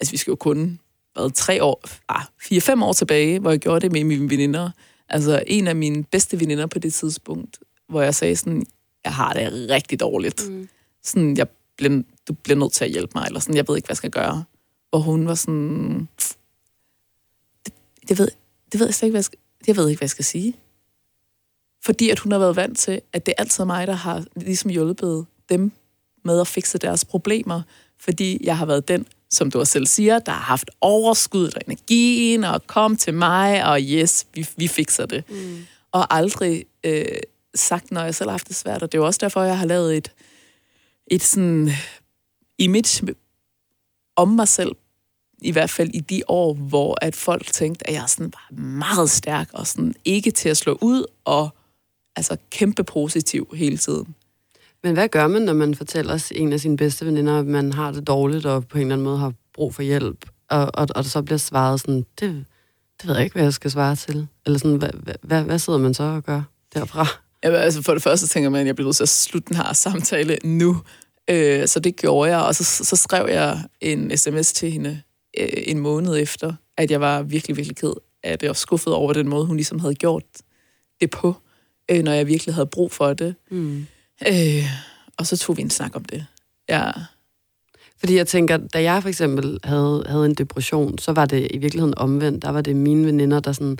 [0.00, 0.80] altså, vi skal jo kun,
[1.14, 4.70] hvad, tre år, ah, fire-fem år tilbage, hvor jeg gjorde det med mine veninder.
[5.08, 7.58] Altså, en af mine bedste veninder på det tidspunkt,
[7.88, 8.66] hvor jeg sagde sådan,
[9.04, 10.48] jeg har det rigtig dårligt.
[10.50, 10.68] Mm.
[11.02, 13.86] Sådan, jeg bliver, du bliver nødt til at hjælpe mig, eller sådan, jeg ved ikke,
[13.86, 14.44] hvad jeg skal gøre.
[14.92, 16.08] Og hun var sådan,
[17.66, 17.74] det,
[18.08, 18.28] det, ved,
[18.72, 20.56] det ved jeg slet ikke, hvad jeg skal, jeg ved ikke, hvad jeg skal sige.
[21.84, 24.70] Fordi at hun har været vant til, at det er altid mig, der har ligesom
[24.70, 25.72] hjulpet dem
[26.24, 27.62] med at fikse deres problemer.
[27.98, 31.60] Fordi jeg har været den, som du også selv siger, der har haft overskud og
[31.66, 35.30] energien, og kom til mig, og yes, vi, vi fikser det.
[35.30, 35.66] Mm.
[35.92, 37.04] Og aldrig øh,
[37.54, 38.82] sagt, når jeg selv har haft det svært.
[38.82, 40.12] Og det er jo også derfor, jeg har lavet et,
[41.06, 41.70] et sådan
[42.58, 43.14] image
[44.16, 44.72] om mig selv
[45.42, 49.10] i hvert fald i de år, hvor at folk tænkte, at jeg sådan var meget
[49.10, 51.48] stærk og sådan ikke til at slå ud og
[52.16, 54.14] altså kæmpe positiv hele tiden.
[54.82, 57.90] Men hvad gør man, når man fortæller en af sine bedste veninder, at man har
[57.90, 61.04] det dårligt og på en eller anden måde har brug for hjælp, og, og, og
[61.04, 62.44] så bliver svaret sådan, det,
[63.00, 64.26] det ved jeg ikke, hvad jeg skal svare til.
[64.46, 66.42] Eller sådan, hvad, hvad, hvad sidder man så og gør
[66.74, 67.06] derfra?
[67.44, 69.56] Ja, altså for det første tænker man, at jeg bliver nødt til at slutte den
[69.56, 70.82] her samtale nu.
[71.30, 75.02] Øh, så det gjorde jeg, og så, så skrev jeg en sms til hende,
[75.40, 79.12] øh, en måned efter, at jeg var virkelig, virkelig ked af det, og skuffet over
[79.12, 80.24] den måde, hun ligesom havde gjort
[81.00, 81.34] det på,
[81.90, 83.34] øh, når jeg virkelig havde brug for det.
[83.50, 83.86] Mm.
[84.28, 84.64] Øh,
[85.18, 86.26] og så tog vi en snak om det.
[86.68, 86.90] Ja.
[87.98, 91.58] Fordi jeg tænker, da jeg for eksempel havde, havde en depression, så var det i
[91.58, 92.42] virkeligheden omvendt.
[92.42, 93.78] Der var det mine veninder, der sådan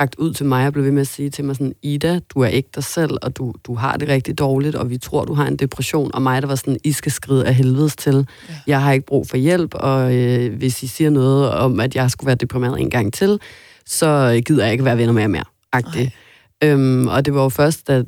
[0.00, 2.40] ragt ud til mig og blev ved med at sige til mig sådan, Ida, du
[2.40, 5.34] er ikke dig selv, og du, du har det rigtig dårligt, og vi tror, du
[5.34, 8.26] har en depression, og mig, der var sådan, I skal skride af helvedes til.
[8.48, 8.54] Ja.
[8.66, 12.10] Jeg har ikke brug for hjælp, og øh, hvis I siger noget om, at jeg
[12.10, 13.40] skulle være deprimeret en gang til,
[13.86, 15.44] så gider jeg ikke være venner med mere.
[15.72, 16.10] Agtigt.
[16.64, 18.06] Øhm, og det var jo først, at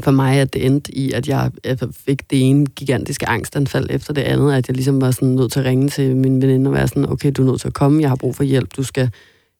[0.00, 1.50] for mig, at det endte i, at jeg
[1.92, 5.60] fik det ene gigantiske angstanfald efter det andet, at jeg ligesom var sådan nødt til
[5.60, 8.02] at ringe til min veninde og være sådan, okay, du er nødt til at komme,
[8.02, 9.10] jeg har brug for hjælp, du skal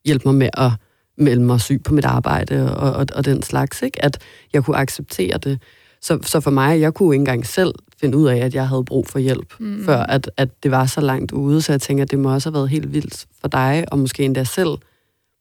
[0.04, 0.70] hjælpe mig med at
[1.18, 4.04] melde mig syg på mit arbejde og, og, og den slags, ikke?
[4.04, 4.18] at
[4.52, 5.62] jeg kunne acceptere det.
[6.00, 8.84] Så, så for mig, jeg kunne ikke engang selv finde ud af, at jeg havde
[8.84, 9.84] brug for hjælp, mm.
[9.84, 12.48] før at, at det var så langt ude, så jeg tænker, at det må også
[12.50, 14.78] have været helt vildt for dig, og måske endda selv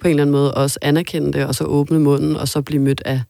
[0.02, 2.82] på en eller anden måde også anerkende det, og så åbne munden, og så blive
[2.82, 3.22] mødt af,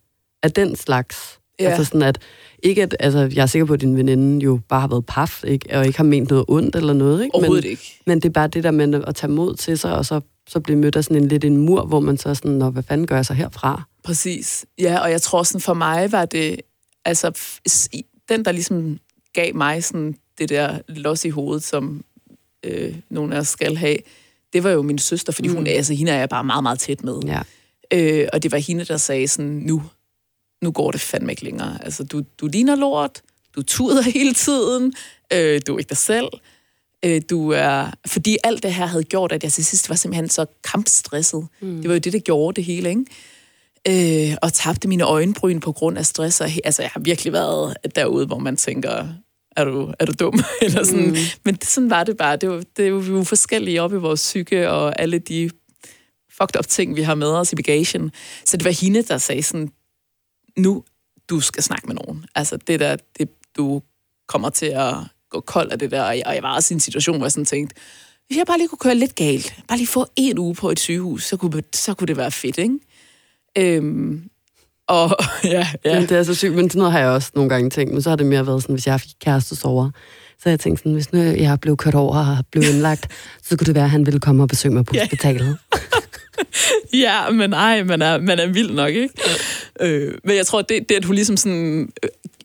[0.43, 1.39] af den slags.
[1.59, 1.69] Ja.
[1.69, 2.19] Altså sådan at,
[2.63, 5.43] ikke at, altså jeg er sikker på, at din veninde jo bare har været paf,
[5.47, 5.77] ikke?
[5.77, 7.23] og ikke har ment noget ondt eller noget.
[7.23, 7.35] Ikke?
[7.35, 8.01] Overhovedet men, ikke.
[8.05, 10.59] Men det er bare det der med at tage mod til sig, og så så
[10.59, 13.07] blive mødt af sådan en lidt en mur, hvor man så sådan, Nå, hvad fanden
[13.07, 13.83] gør jeg så herfra?
[14.03, 14.65] Præcis.
[14.79, 16.61] Ja, og jeg tror sådan, for mig var det,
[17.05, 17.39] altså,
[18.29, 18.99] den der ligesom
[19.33, 22.03] gav mig sådan det der los i hovedet, som
[22.63, 23.97] øh, nogen af os skal have,
[24.53, 25.55] det var jo min søster, fordi mm.
[25.55, 27.19] hun, altså, hende er jeg bare meget, meget tæt med.
[27.25, 27.41] Ja.
[27.93, 29.83] Øh, og det var hende, der sagde sådan, nu,
[30.61, 31.83] nu går det fandme ikke længere.
[31.83, 33.21] Altså, du, du ligner lort,
[33.55, 34.93] du tuder hele tiden,
[35.33, 36.27] øh, du er ikke dig selv.
[37.05, 40.29] Øh, du er, fordi alt det her havde gjort, at jeg til sidst var simpelthen
[40.29, 41.47] så kampstresset.
[41.61, 41.81] Mm.
[41.81, 43.05] Det var jo det, der gjorde det hele, ikke?
[43.87, 46.41] Øh, og tabte mine øjenbryn på grund af stress.
[46.41, 49.07] Og, altså, jeg har virkelig været derude, hvor man tænker,
[49.55, 50.39] er du, er du dum?
[50.61, 51.09] Eller sådan.
[51.09, 51.15] Mm.
[51.45, 52.35] Men det, sådan var det bare.
[52.35, 55.49] Det var, det var, vi var forskellige op i vores psyke, og alle de
[56.31, 58.11] fucked up ting, vi har med os i bagagen.
[58.45, 59.71] Så det var hende, der sagde sådan,
[60.57, 60.83] nu,
[61.29, 62.25] du skal snakke med nogen.
[62.35, 63.81] Altså det der, det, du
[64.27, 64.93] kommer til at
[65.31, 66.01] gå kold af det der.
[66.03, 67.75] Og jeg, og jeg var også i en situation, hvor jeg sådan tænkte,
[68.27, 70.79] hvis jeg bare lige kunne køre lidt galt, bare lige få en uge på et
[70.79, 72.79] sygehus, så kunne, så kunne det være fedt, ikke?
[73.57, 74.23] Øhm,
[74.87, 75.99] og ja, ja.
[75.99, 78.01] Men det er så sygt, men sådan noget har jeg også nogle gange tænkt, men
[78.01, 79.89] så har det mere været sådan, hvis jeg har kæreste sover,
[80.43, 83.07] så jeg tænkt sådan, hvis nu jeg blev kørt over og blev indlagt,
[83.47, 85.01] så kunne det være, at han ville komme og besøge mig på Ja.
[85.01, 85.57] hospitalet.
[86.93, 89.09] ja, men ej, man er, man er vild nok, ikke?
[89.81, 91.89] Øh, men jeg tror, det, det, at hun ligesom sådan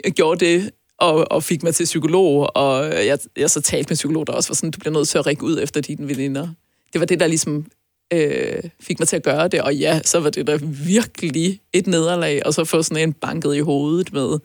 [0.07, 3.97] øh, gjorde det, og, og fik mig til psykolog, og jeg, jeg så talte med
[3.97, 6.49] psykolog, der også var sådan, du bliver nødt til at række ud efter dine veninder.
[6.93, 7.67] Det var det, der ligesom
[8.13, 11.87] øh, fik mig til at gøre det, og ja, så var det da virkelig et
[11.87, 14.39] nederlag, og så få sådan en banket i hovedet med,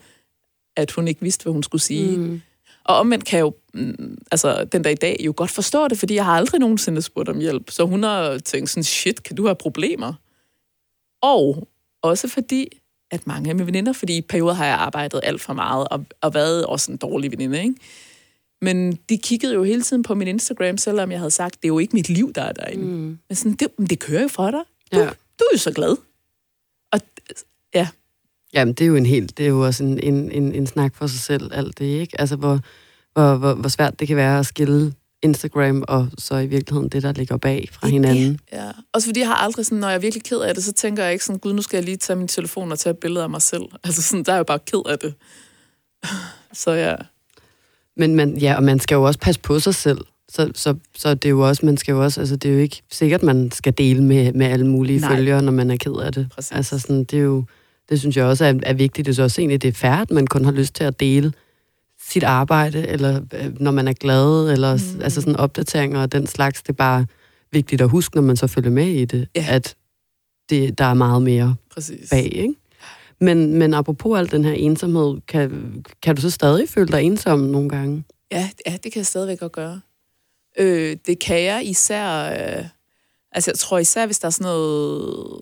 [0.75, 2.17] at hun ikke vidste, hvad hun skulle sige.
[2.17, 2.41] Mm.
[2.83, 5.97] Og omvendt kan jeg jo, mm, altså den der i dag, jo godt forstå det,
[5.97, 7.71] fordi jeg har aldrig nogensinde spurgt om hjælp.
[7.71, 10.13] Så hun har tænkt sådan, shit, kan du have problemer?
[11.21, 11.67] Og
[12.01, 12.67] også fordi,
[13.11, 16.05] at mange af mine veninder, fordi i perioder har jeg arbejdet alt for meget, og,
[16.21, 17.75] og været også en dårlig veninde, ikke?
[18.61, 21.67] Men de kiggede jo hele tiden på min Instagram, selvom jeg havde sagt, det er
[21.67, 22.85] jo ikke mit liv, der er derinde.
[22.85, 23.19] Mm.
[23.29, 24.61] Men sådan, det, men det kører jo for dig.
[24.93, 25.03] Du, Ja.
[25.03, 25.09] ja.
[25.09, 25.95] du er jo så glad.
[26.91, 26.99] Og
[27.73, 27.87] ja,
[28.53, 30.95] Jamen, det er jo en helt, det er jo også en, en, en, en snak
[30.95, 32.21] for sig selv, alt det, ikke?
[32.21, 32.59] Altså, hvor,
[33.13, 37.03] hvor, hvor, hvor svært det kan være at skille Instagram og så i virkeligheden det,
[37.03, 38.39] der ligger bag fra hinanden.
[38.53, 40.73] Ja, også fordi jeg har aldrig sådan, når jeg er virkelig ked af det, så
[40.73, 42.97] tænker jeg ikke sådan, gud, nu skal jeg lige tage min telefon og tage et
[42.97, 43.63] billede af mig selv.
[43.83, 45.13] Altså sådan, der er jeg jo bare ked af det.
[46.63, 46.95] Så ja,
[47.97, 50.05] Men man, ja, og man skal jo også passe på sig selv.
[50.29, 52.59] Så, så, så det er jo også, man skal jo også, altså det er jo
[52.59, 55.15] ikke sikkert, man skal dele med, med alle mulige Nej.
[55.15, 56.27] Følgere, når man er ked af det.
[56.35, 56.51] Præcis.
[56.51, 57.43] Altså sådan, det er jo,
[57.89, 59.05] det synes jeg også er, er vigtigt.
[59.05, 61.33] Det er også egentlig, det er færdigt, man kun har lyst til at dele
[62.11, 65.01] sit arbejde, eller øh, når man er glad, eller mm.
[65.01, 66.61] altså sådan opdateringer og den slags.
[66.61, 67.05] Det er bare
[67.51, 69.45] vigtigt at huske, når man så følger med i det, Ja.
[69.49, 69.75] at
[70.49, 72.09] det, der er meget mere præcis.
[72.09, 72.53] bag, ikke?
[73.21, 77.39] Men, men apropos al den her ensomhed, kan, kan du så stadig føle dig ensom
[77.39, 78.03] nogle gange?
[78.31, 79.81] Ja, ja, det kan jeg stadigvæk godt gøre.
[80.59, 82.31] Øh, det kan jeg især...
[82.31, 82.65] Øh,
[83.31, 85.37] altså, jeg tror især, hvis der er sådan noget...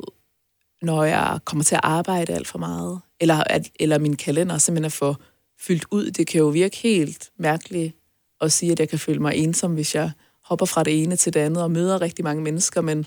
[0.81, 4.85] Når jeg kommer til at arbejde alt for meget, eller, at, eller min kalender simpelthen
[4.85, 5.19] er for
[5.59, 6.11] fyldt ud.
[6.11, 7.95] Det kan jo virke helt mærkeligt
[8.41, 10.11] at sige, at jeg kan føle mig ensom, hvis jeg
[10.43, 12.81] hopper fra det ene til det andet og møder rigtig mange mennesker.
[12.81, 13.05] Men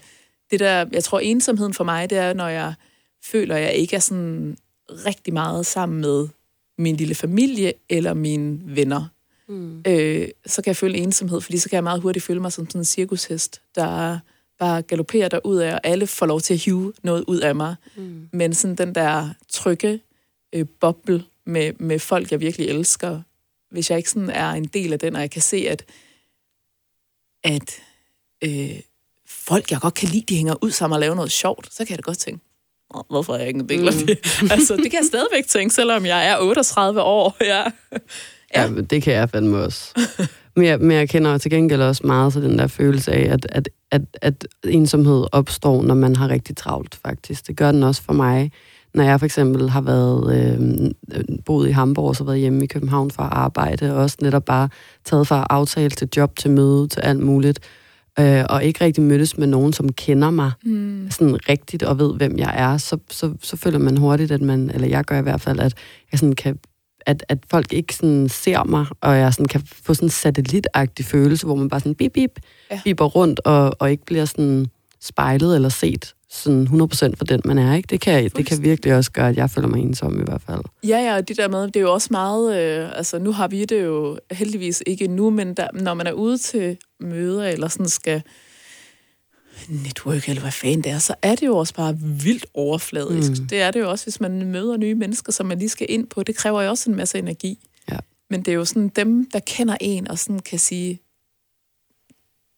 [0.50, 2.74] det der, jeg tror, ensomheden for mig, det er, når jeg
[3.24, 4.56] føler, at jeg ikke er sådan
[4.90, 6.28] rigtig meget sammen med
[6.78, 9.08] min lille familie eller mine venner
[9.48, 9.82] Mm.
[9.86, 12.66] øh, så kan jeg føle ensomhed, fordi så kan jeg meget hurtigt føle mig som
[12.66, 14.18] sådan en cirkushest, der
[14.58, 17.54] bare galopperer der ud af, og alle får lov til at hive noget ud af
[17.54, 17.74] mig.
[17.96, 18.28] Mm.
[18.32, 20.00] Men sådan den der trygge
[20.52, 23.20] øh, boble med, med folk, jeg virkelig elsker,
[23.70, 25.84] hvis jeg ikke sådan er en del af den, og jeg kan se, at,
[27.44, 27.76] at
[28.44, 28.80] øh,
[29.28, 31.90] folk, jeg godt kan lide, de hænger ud sammen og laver noget sjovt, så kan
[31.90, 32.44] jeg da godt tænke,
[32.94, 34.18] "Nå, hvorfor er jeg ikke en del af det?
[34.54, 37.36] altså, det kan jeg stadigvæk tænke, selvom jeg er 38 år.
[37.52, 37.64] Ja.
[38.54, 39.94] Ja, men det kan jeg fandme også.
[40.56, 43.46] Men jeg, men jeg kender til gengæld også meget til den der følelse af, at,
[43.48, 47.46] at, at, at ensomhed opstår, når man har rigtig travlt, faktisk.
[47.46, 48.52] Det gør den også for mig.
[48.94, 50.90] Når jeg for eksempel har været øh,
[51.44, 54.44] boet i Hamburg, og så været hjemme i København for at arbejde, og også netop
[54.44, 54.68] bare
[55.04, 57.60] taget fra aftale til job, til møde, til alt muligt,
[58.20, 61.06] øh, og ikke rigtig mødtes med nogen, som kender mig Mm.
[61.10, 64.70] sådan rigtigt og ved, hvem jeg er, så, så, så føler man hurtigt, at man,
[64.74, 65.74] eller jeg gør i hvert fald, at
[66.12, 66.58] jeg sådan kan
[67.06, 71.04] at, at folk ikke sådan ser mig, og jeg sådan kan få sådan en satellitagtig
[71.04, 72.30] følelse, hvor man bare sådan bip, bip,
[72.70, 72.80] Ja.
[72.84, 74.66] biber rundt, og, og ikke bliver sådan
[75.00, 77.74] spejlet eller set sådan 100% for den, man er.
[77.74, 77.86] Ikke?
[77.86, 80.60] Det, kan, det kan virkelig også gøre, at jeg føler mig ensom i hvert fald.
[80.84, 83.48] Ja, ja, og det der med, det er jo også meget, øh, altså nu har
[83.48, 87.68] vi det jo heldigvis ikke nu, men der, når man er ude til møder, eller
[87.68, 88.22] sådan skal
[89.68, 93.42] network, eller hvad fanden det er, så er det jo også bare vildt overfladisk.
[93.42, 93.48] Mm.
[93.48, 96.06] Det er det jo også, hvis man møder nye mennesker, som man lige skal ind
[96.06, 96.22] på.
[96.22, 97.58] Det kræver jo også en masse energi.
[97.90, 97.96] Ja.
[98.30, 101.00] Men det er jo sådan dem, der kender en, og sådan kan sige,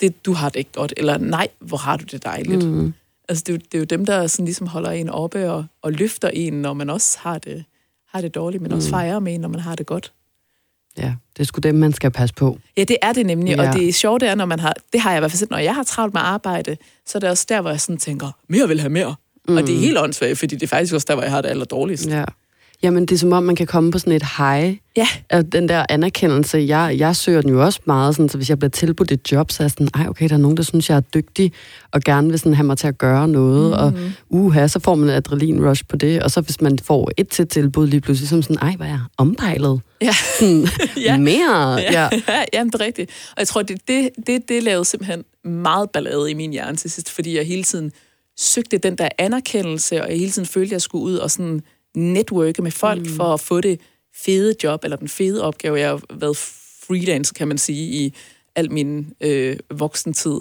[0.00, 2.68] det, du har det ikke godt, eller nej, hvor har du det dejligt.
[2.68, 2.92] Mm.
[3.28, 5.64] Altså, det, er jo, det er jo dem, der sådan ligesom holder en oppe og,
[5.82, 7.64] og løfter en, når man også har det,
[8.14, 8.90] har det dårligt, men også Mm.
[8.90, 10.12] fejrer med en, når man har det godt.
[10.98, 12.58] Ja, det er sgu dem, man skal passe på.
[12.76, 13.62] Ja, det er det nemlig, ja.
[13.62, 13.68] Ja.
[13.68, 15.38] og det er sjovt, det er, når man har, det har jeg i hvert fald
[15.38, 17.96] set, når jeg har travlt med arbejde, så er det også der, hvor jeg sådan
[17.96, 19.14] tænker, mere vil have mere.
[19.48, 19.56] Mm.
[19.56, 21.48] Og det er helt åndssvagt, fordi det er faktisk også der, hvor jeg har det
[21.48, 22.06] aller dårligst.
[22.06, 22.24] Ja.
[22.84, 24.76] Jamen, det er som om, man kan komme på sådan et high.
[24.96, 25.06] Ja.
[25.32, 28.58] Og den der anerkendelse, jeg, jeg søger den jo også meget, sådan, så hvis jeg
[28.58, 30.90] bliver tilbudt et job, så er jeg sådan, ej, okay, der er nogen, der synes,
[30.90, 31.52] jeg er dygtig,
[31.92, 33.78] og gerne vil sådan have mig til at gøre noget, mm.
[33.78, 37.10] og uha, så får man et adrenalin rush på det, og så hvis man får
[37.16, 39.80] et til tilbud lige pludselig, som sådan, ej, hvad er jeg ompejlet?
[40.00, 40.14] Ja.
[40.40, 40.66] Sådan,
[41.06, 41.16] Ja.
[41.18, 42.02] mere, ja.
[42.02, 43.10] ja, ja jamen, det er rigtigt.
[43.30, 46.90] Og jeg tror, det, det, det, det lavede simpelthen meget ballade i min hjerne til
[46.90, 47.92] sidst, fordi jeg hele tiden
[48.38, 51.60] søgte den der anerkendelse, og jeg hele tiden følte, at jeg skulle ud og sådan
[51.96, 53.16] netværke med folk mm.
[53.16, 53.80] for at få det
[54.14, 55.78] fede job, eller den fede opgave.
[55.78, 56.36] Jeg har været
[56.86, 58.14] freelance, kan man sige, i
[58.54, 60.40] al min øh, voksentid.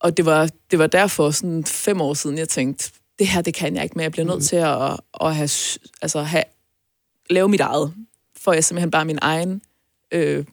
[0.00, 3.54] Og det var, det var derfor sådan fem år siden, jeg tænkte, det her, det
[3.54, 5.50] kan jeg ikke, men jeg bliver nødt til at, at have,
[6.02, 6.44] altså have,
[7.30, 7.94] lave mit eget,
[8.36, 9.62] for jeg simpelthen bare min egen
[10.12, 10.44] øh,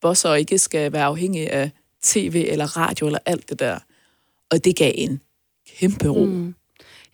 [0.00, 1.70] boss, og ikke skal være afhængig af
[2.02, 3.78] tv eller radio eller alt det der.
[4.50, 5.20] Og det gav en
[5.78, 6.24] kæmpe ro.
[6.24, 6.54] Mm.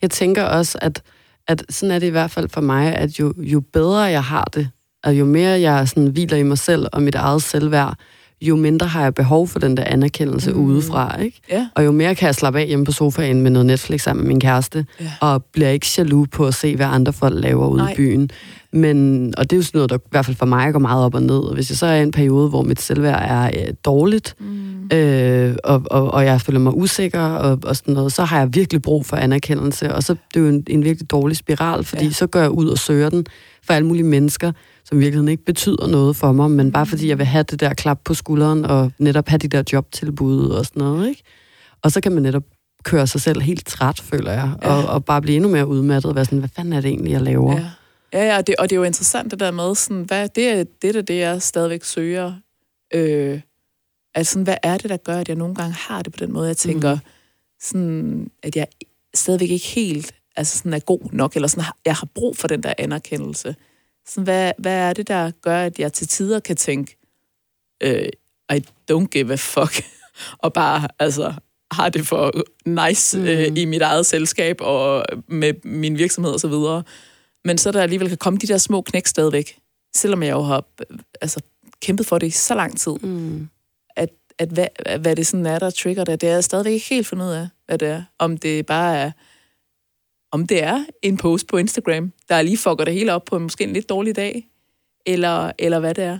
[0.01, 1.03] Jeg tænker også, at,
[1.49, 4.43] at sådan er det i hvert fald for mig, at jo, jo bedre jeg har
[4.53, 4.69] det,
[5.03, 7.97] og jo mere jeg sådan hviler i mig selv og mit eget selvværd,
[8.41, 10.59] jo mindre har jeg behov for den der anerkendelse mm.
[10.59, 11.41] udefra, ikke?
[11.51, 11.67] Ja.
[11.75, 14.27] Og jo mere kan jeg slappe af hjemme på sofaen med noget Netflix sammen med
[14.27, 15.11] min kæreste, Ja.
[15.21, 17.91] og bliver ikke jaloux på at se, hvad andre folk laver ude Nej.
[17.91, 18.29] i byen.
[18.73, 21.05] Men, og det er jo sådan noget, der i hvert fald for mig går meget
[21.05, 21.39] op og ned.
[21.39, 24.97] Og hvis jeg så er i en periode, hvor mit selvværd er øh, dårligt, mm.
[24.97, 28.55] øh, og, og, og jeg føler mig usikker og, og sådan noget, så har jeg
[28.55, 29.95] virkelig brug for anerkendelse.
[29.95, 32.05] Og så det er det jo en, en virkelig dårlig spiral, fordi.
[32.05, 32.11] Ja.
[32.11, 33.25] så går jeg ud og søger den
[33.63, 34.51] for alle mulige mennesker,
[34.89, 37.59] som i virkeligheden ikke betyder noget for mig, men bare fordi jeg vil have det
[37.59, 41.23] der klap på skulderen, og netop have de der jobtilbud og sådan noget, ikke?
[41.81, 42.43] Og så kan man netop
[42.83, 44.73] køre sig selv helt træt, føler jeg, ja.
[44.73, 47.11] og, og bare blive endnu mere udmattet og være sådan, hvad fanden er det egentlig,
[47.11, 47.53] jeg laver?
[47.53, 47.69] Ja,
[48.13, 50.63] ja, ja det, og det er jo interessant det der med, sådan, hvad, det er
[50.81, 52.33] det, er det, jeg stadigvæk søger.
[52.93, 53.41] Øh,
[54.15, 56.33] altså, sådan, hvad er det, der gør, at jeg nogle gange har det på den
[56.33, 56.47] måde?
[56.47, 57.01] Jeg tænker, mm.
[57.61, 58.67] sådan, at jeg
[59.13, 62.63] stadigvæk ikke helt altså, sådan er god nok, eller sådan, jeg har brug for den
[62.63, 63.55] der anerkendelse.
[64.09, 66.97] Sådan, hvad, hvad er det, der gør, at jeg til tider kan tænke,
[67.83, 68.09] øh,
[68.53, 69.83] I don't give a fuck,
[70.43, 71.33] og bare altså,
[71.71, 72.33] har det for
[72.65, 73.25] nice mm.
[73.25, 76.83] øh, i mit eget selskab og med min virksomhed og så videre.
[77.45, 79.57] Men så der alligevel kan komme de der små knæk stadigvæk,
[79.95, 81.41] selvom jeg jo har øh, altså,
[81.81, 83.49] kæmpet for det i så lang tid, Mm.
[83.95, 84.67] at, at hvad,
[84.99, 87.31] hvad det sådan er, der trigger det, det er jeg stadigvæk ikke helt fundet ud
[87.31, 88.03] af, hvad det er.
[88.19, 89.11] Om det bare er,
[90.31, 93.43] om det er en post på Instagram, der lige fucker det hele op på en,
[93.43, 94.45] måske en lidt dårlig dag,
[95.05, 96.19] eller, eller hvad det er.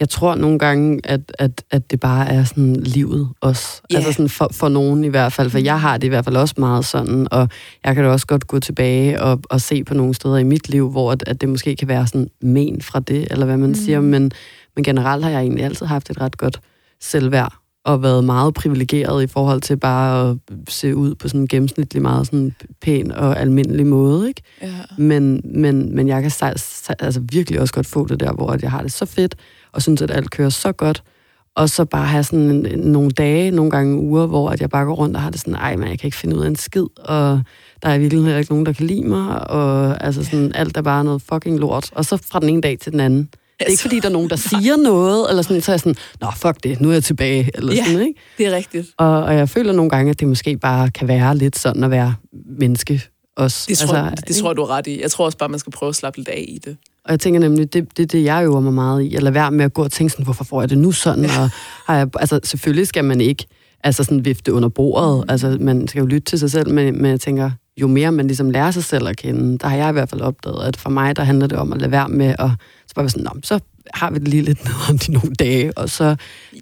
[0.00, 3.82] Jeg tror nogle gange, at, at, at det bare er sådan livet også.
[3.90, 3.96] Ja.
[3.96, 6.36] Altså sådan for, for nogen i hvert fald, for jeg har det i hvert fald
[6.36, 7.48] også meget sådan, og
[7.84, 10.68] jeg kan da også godt gå tilbage og, og se på nogle steder i mit
[10.68, 13.68] liv, hvor at, at det måske kan være sådan men fra det, eller hvad man
[13.68, 13.74] mm.
[13.74, 14.32] siger, men,
[14.74, 16.60] men generelt har jeg egentlig altid haft et ret godt
[17.00, 17.52] selvværd,
[17.86, 20.36] og været meget privilegeret i forhold til bare at
[20.68, 24.42] se ud på sådan en gennemsnitlig meget sådan pæn og almindelig måde, ikke?
[24.62, 24.72] Ja.
[24.98, 28.50] Men, men, men jeg kan sa- sa- altså virkelig også godt få det der, hvor
[28.50, 29.34] at jeg har det så fedt,
[29.72, 31.02] og synes, at alt kører så godt,
[31.54, 34.70] og så bare have sådan en, en, nogle dage, nogle gange uger, hvor at jeg
[34.70, 36.48] bare går rundt og har det sådan, ej, men jeg kan ikke finde ud af
[36.48, 37.40] en skid, og
[37.82, 40.82] der er virkelig heller ikke nogen, der kan lide mig, og altså sådan, alt er
[40.82, 41.90] bare noget fucking lort.
[41.92, 43.28] Og så fra den ene dag til den anden.
[43.58, 45.80] Det er ikke, fordi der er nogen, der siger noget, eller sådan, så er jeg
[45.80, 47.84] sådan, nå, fuck det, nu er jeg tilbage, eller Ja.
[47.84, 48.20] sådan, ikke?
[48.38, 48.86] Det er rigtigt.
[48.98, 51.90] Og, og jeg føler nogle gange, at det måske bare kan være lidt sådan at
[51.90, 52.14] være
[52.58, 53.02] menneske
[53.36, 53.66] også.
[53.68, 54.28] Det tror, altså, ikke?
[54.28, 55.02] det tror jeg, du er ret i.
[55.02, 56.76] Jeg tror også bare, man skal prøve at slappe lidt af i det.
[57.04, 59.16] Og jeg tænker nemlig, det, det er det, jeg øver mig meget i.
[59.20, 61.24] Lade være med at gå og tænke sådan, hvorfor får jeg det nu sådan?
[61.24, 61.50] Og
[61.86, 63.46] har jeg, altså, selvfølgelig skal man ikke
[63.84, 65.24] altså sådan vifte under bordet.
[65.24, 65.30] Mm.
[65.30, 68.26] Altså, man skal jo lytte til sig selv, men, men jeg tænker, jo mere man
[68.26, 70.90] ligesom lærer sig selv at kende, der har jeg i hvert fald opdaget, at for
[70.90, 72.50] mig, der handler det om at lade være med at
[72.86, 73.60] så bare sådan, Nå, så
[73.94, 76.16] har vi det lige lidt ned om de nogle dage, og så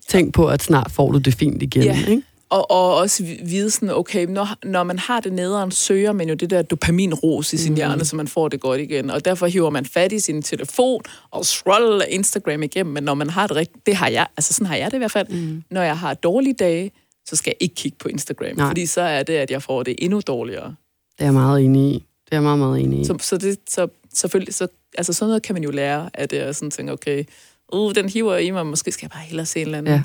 [0.08, 1.82] tænk på, at snart får du det fint igen.
[1.82, 1.98] Ja.
[2.08, 2.22] Ikke?
[2.50, 6.28] Og, og også vi- vide sådan, okay, når, når man har det nederen, søger man
[6.28, 7.76] jo det der dopaminros i sin mm.
[7.76, 9.10] hjerne, så man får det godt igen.
[9.10, 12.92] Og derfor hiver man fat i sin telefon og scroller Instagram igennem.
[12.92, 14.98] Men når man har det rigtigt, det har jeg, altså sådan har jeg det i
[14.98, 15.28] hvert fald.
[15.28, 15.62] Mm.
[15.70, 16.90] Når jeg har dårlige dage,
[17.26, 18.56] så skal jeg ikke kigge på Instagram.
[18.56, 18.66] Nej.
[18.66, 20.74] Fordi så er det, at jeg får det endnu dårligere.
[21.18, 21.94] Det er jeg meget enig i.
[21.94, 23.04] Det er jeg meget, meget enig i.
[23.04, 24.66] Så, så, det, så selvfølgelig, så,
[24.98, 27.24] altså sådan noget kan man jo lære, at jeg sådan tænker, okay,
[27.72, 30.02] uh, den hiver i mig, måske skal jeg bare hellere se en eller anden Ja.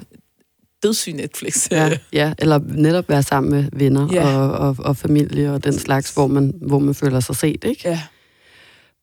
[0.83, 1.71] dødssyg Netflix.
[1.71, 4.37] Ja, ja, eller netop være sammen med venner Ja.
[4.37, 7.81] og, og, og familie og den slags, hvor man, hvor man føler sig set, ikke?
[7.89, 8.01] ja.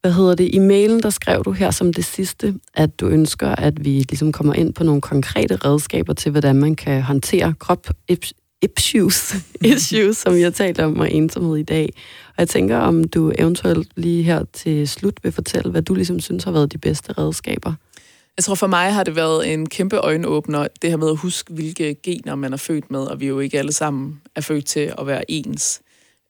[0.01, 0.55] Hvad hedder det?
[0.55, 4.33] I mailen, der skrev du her som det sidste, at du ønsker, at vi ligesom
[4.33, 7.87] kommer ind på nogle konkrete redskaber til, hvordan man kan håndtere krop
[8.63, 9.35] issues,
[9.75, 11.93] issues som vi har talt om, og ensomhed i dag.
[12.29, 16.21] Og jeg tænker, om du eventuelt lige her til slut vil fortælle, hvad du ligesom
[16.21, 17.73] synes har været de bedste redskaber.
[18.37, 21.53] Jeg tror for mig har det været en kæmpe øjenåbner, det her med at huske,
[21.53, 24.95] hvilke gener man er født med, og vi jo ikke alle sammen er født til
[24.99, 25.81] at være ens.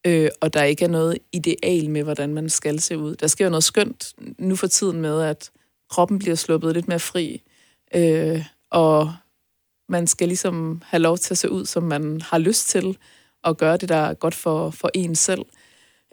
[0.06, 3.16] øh, og der ikke er noget ideal med, hvordan man skal se ud.
[3.16, 5.50] Der sker noget skønt nu for tiden med, at
[5.90, 7.42] kroppen bliver sluppet lidt mere fri,
[7.94, 9.14] øh, og
[9.88, 12.98] man skal ligesom have lov til at se ud, som man har lyst til,
[13.42, 15.42] og gøre det, der er godt for, for en selv.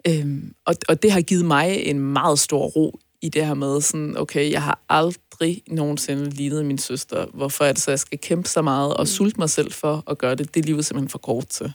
[0.08, 3.80] Øhm, og, og det har givet mig en meget stor ro i det her med,
[3.80, 7.26] sådan, okay, jeg har aldrig nogensinde lignet min søster.
[7.34, 10.18] Hvorfor er det så, jeg skal kæmpe så meget og sulte mig selv for at
[10.18, 10.54] gøre det?
[10.54, 11.72] Det er livet simpelthen for kort til.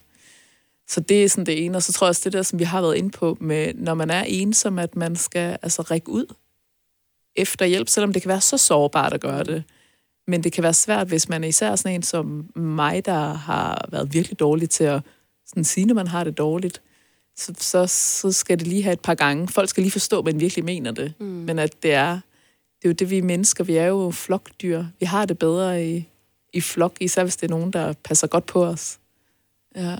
[0.87, 1.77] Så det er sådan det ene.
[1.77, 3.93] Og så tror jeg også det der, som vi har været inde på, med, når
[3.93, 6.25] man er ensom, at man skal altså række ud
[7.35, 9.63] efter hjælp, selvom det kan være så sårbart at gøre det.
[10.29, 13.87] Men det kan være svært, hvis man er især sådan en som mig, der har
[13.91, 15.01] været virkelig dårlig til at
[15.47, 16.81] sådan sige, når man har det dårligt.
[17.35, 19.47] Så, så, så skal det lige have et par gange.
[19.47, 21.13] Folk skal lige forstå, at man virkelig mener det.
[21.19, 21.25] Mm.
[21.25, 22.11] Men at det er,
[22.81, 23.63] det er jo det, vi er mennesker.
[23.63, 24.83] Vi er jo flokdyr.
[24.99, 26.07] Vi har det bedre i,
[26.53, 28.99] i flok, især hvis det er nogen, der passer godt på os.
[29.75, 29.95] Ja.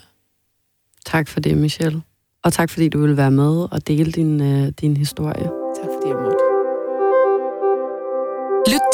[1.06, 2.02] Tak for det, Michelle.
[2.44, 5.50] Og tak fordi du ville være med og dele din, uh, din historie.
[5.76, 6.39] Tak fordi jeg måtte.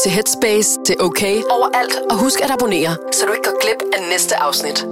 [0.06, 1.42] Til Headspace, det OK, okay.
[1.50, 4.86] Overalt, og husk at abonnere, så du ikke går glip af næste afsnit.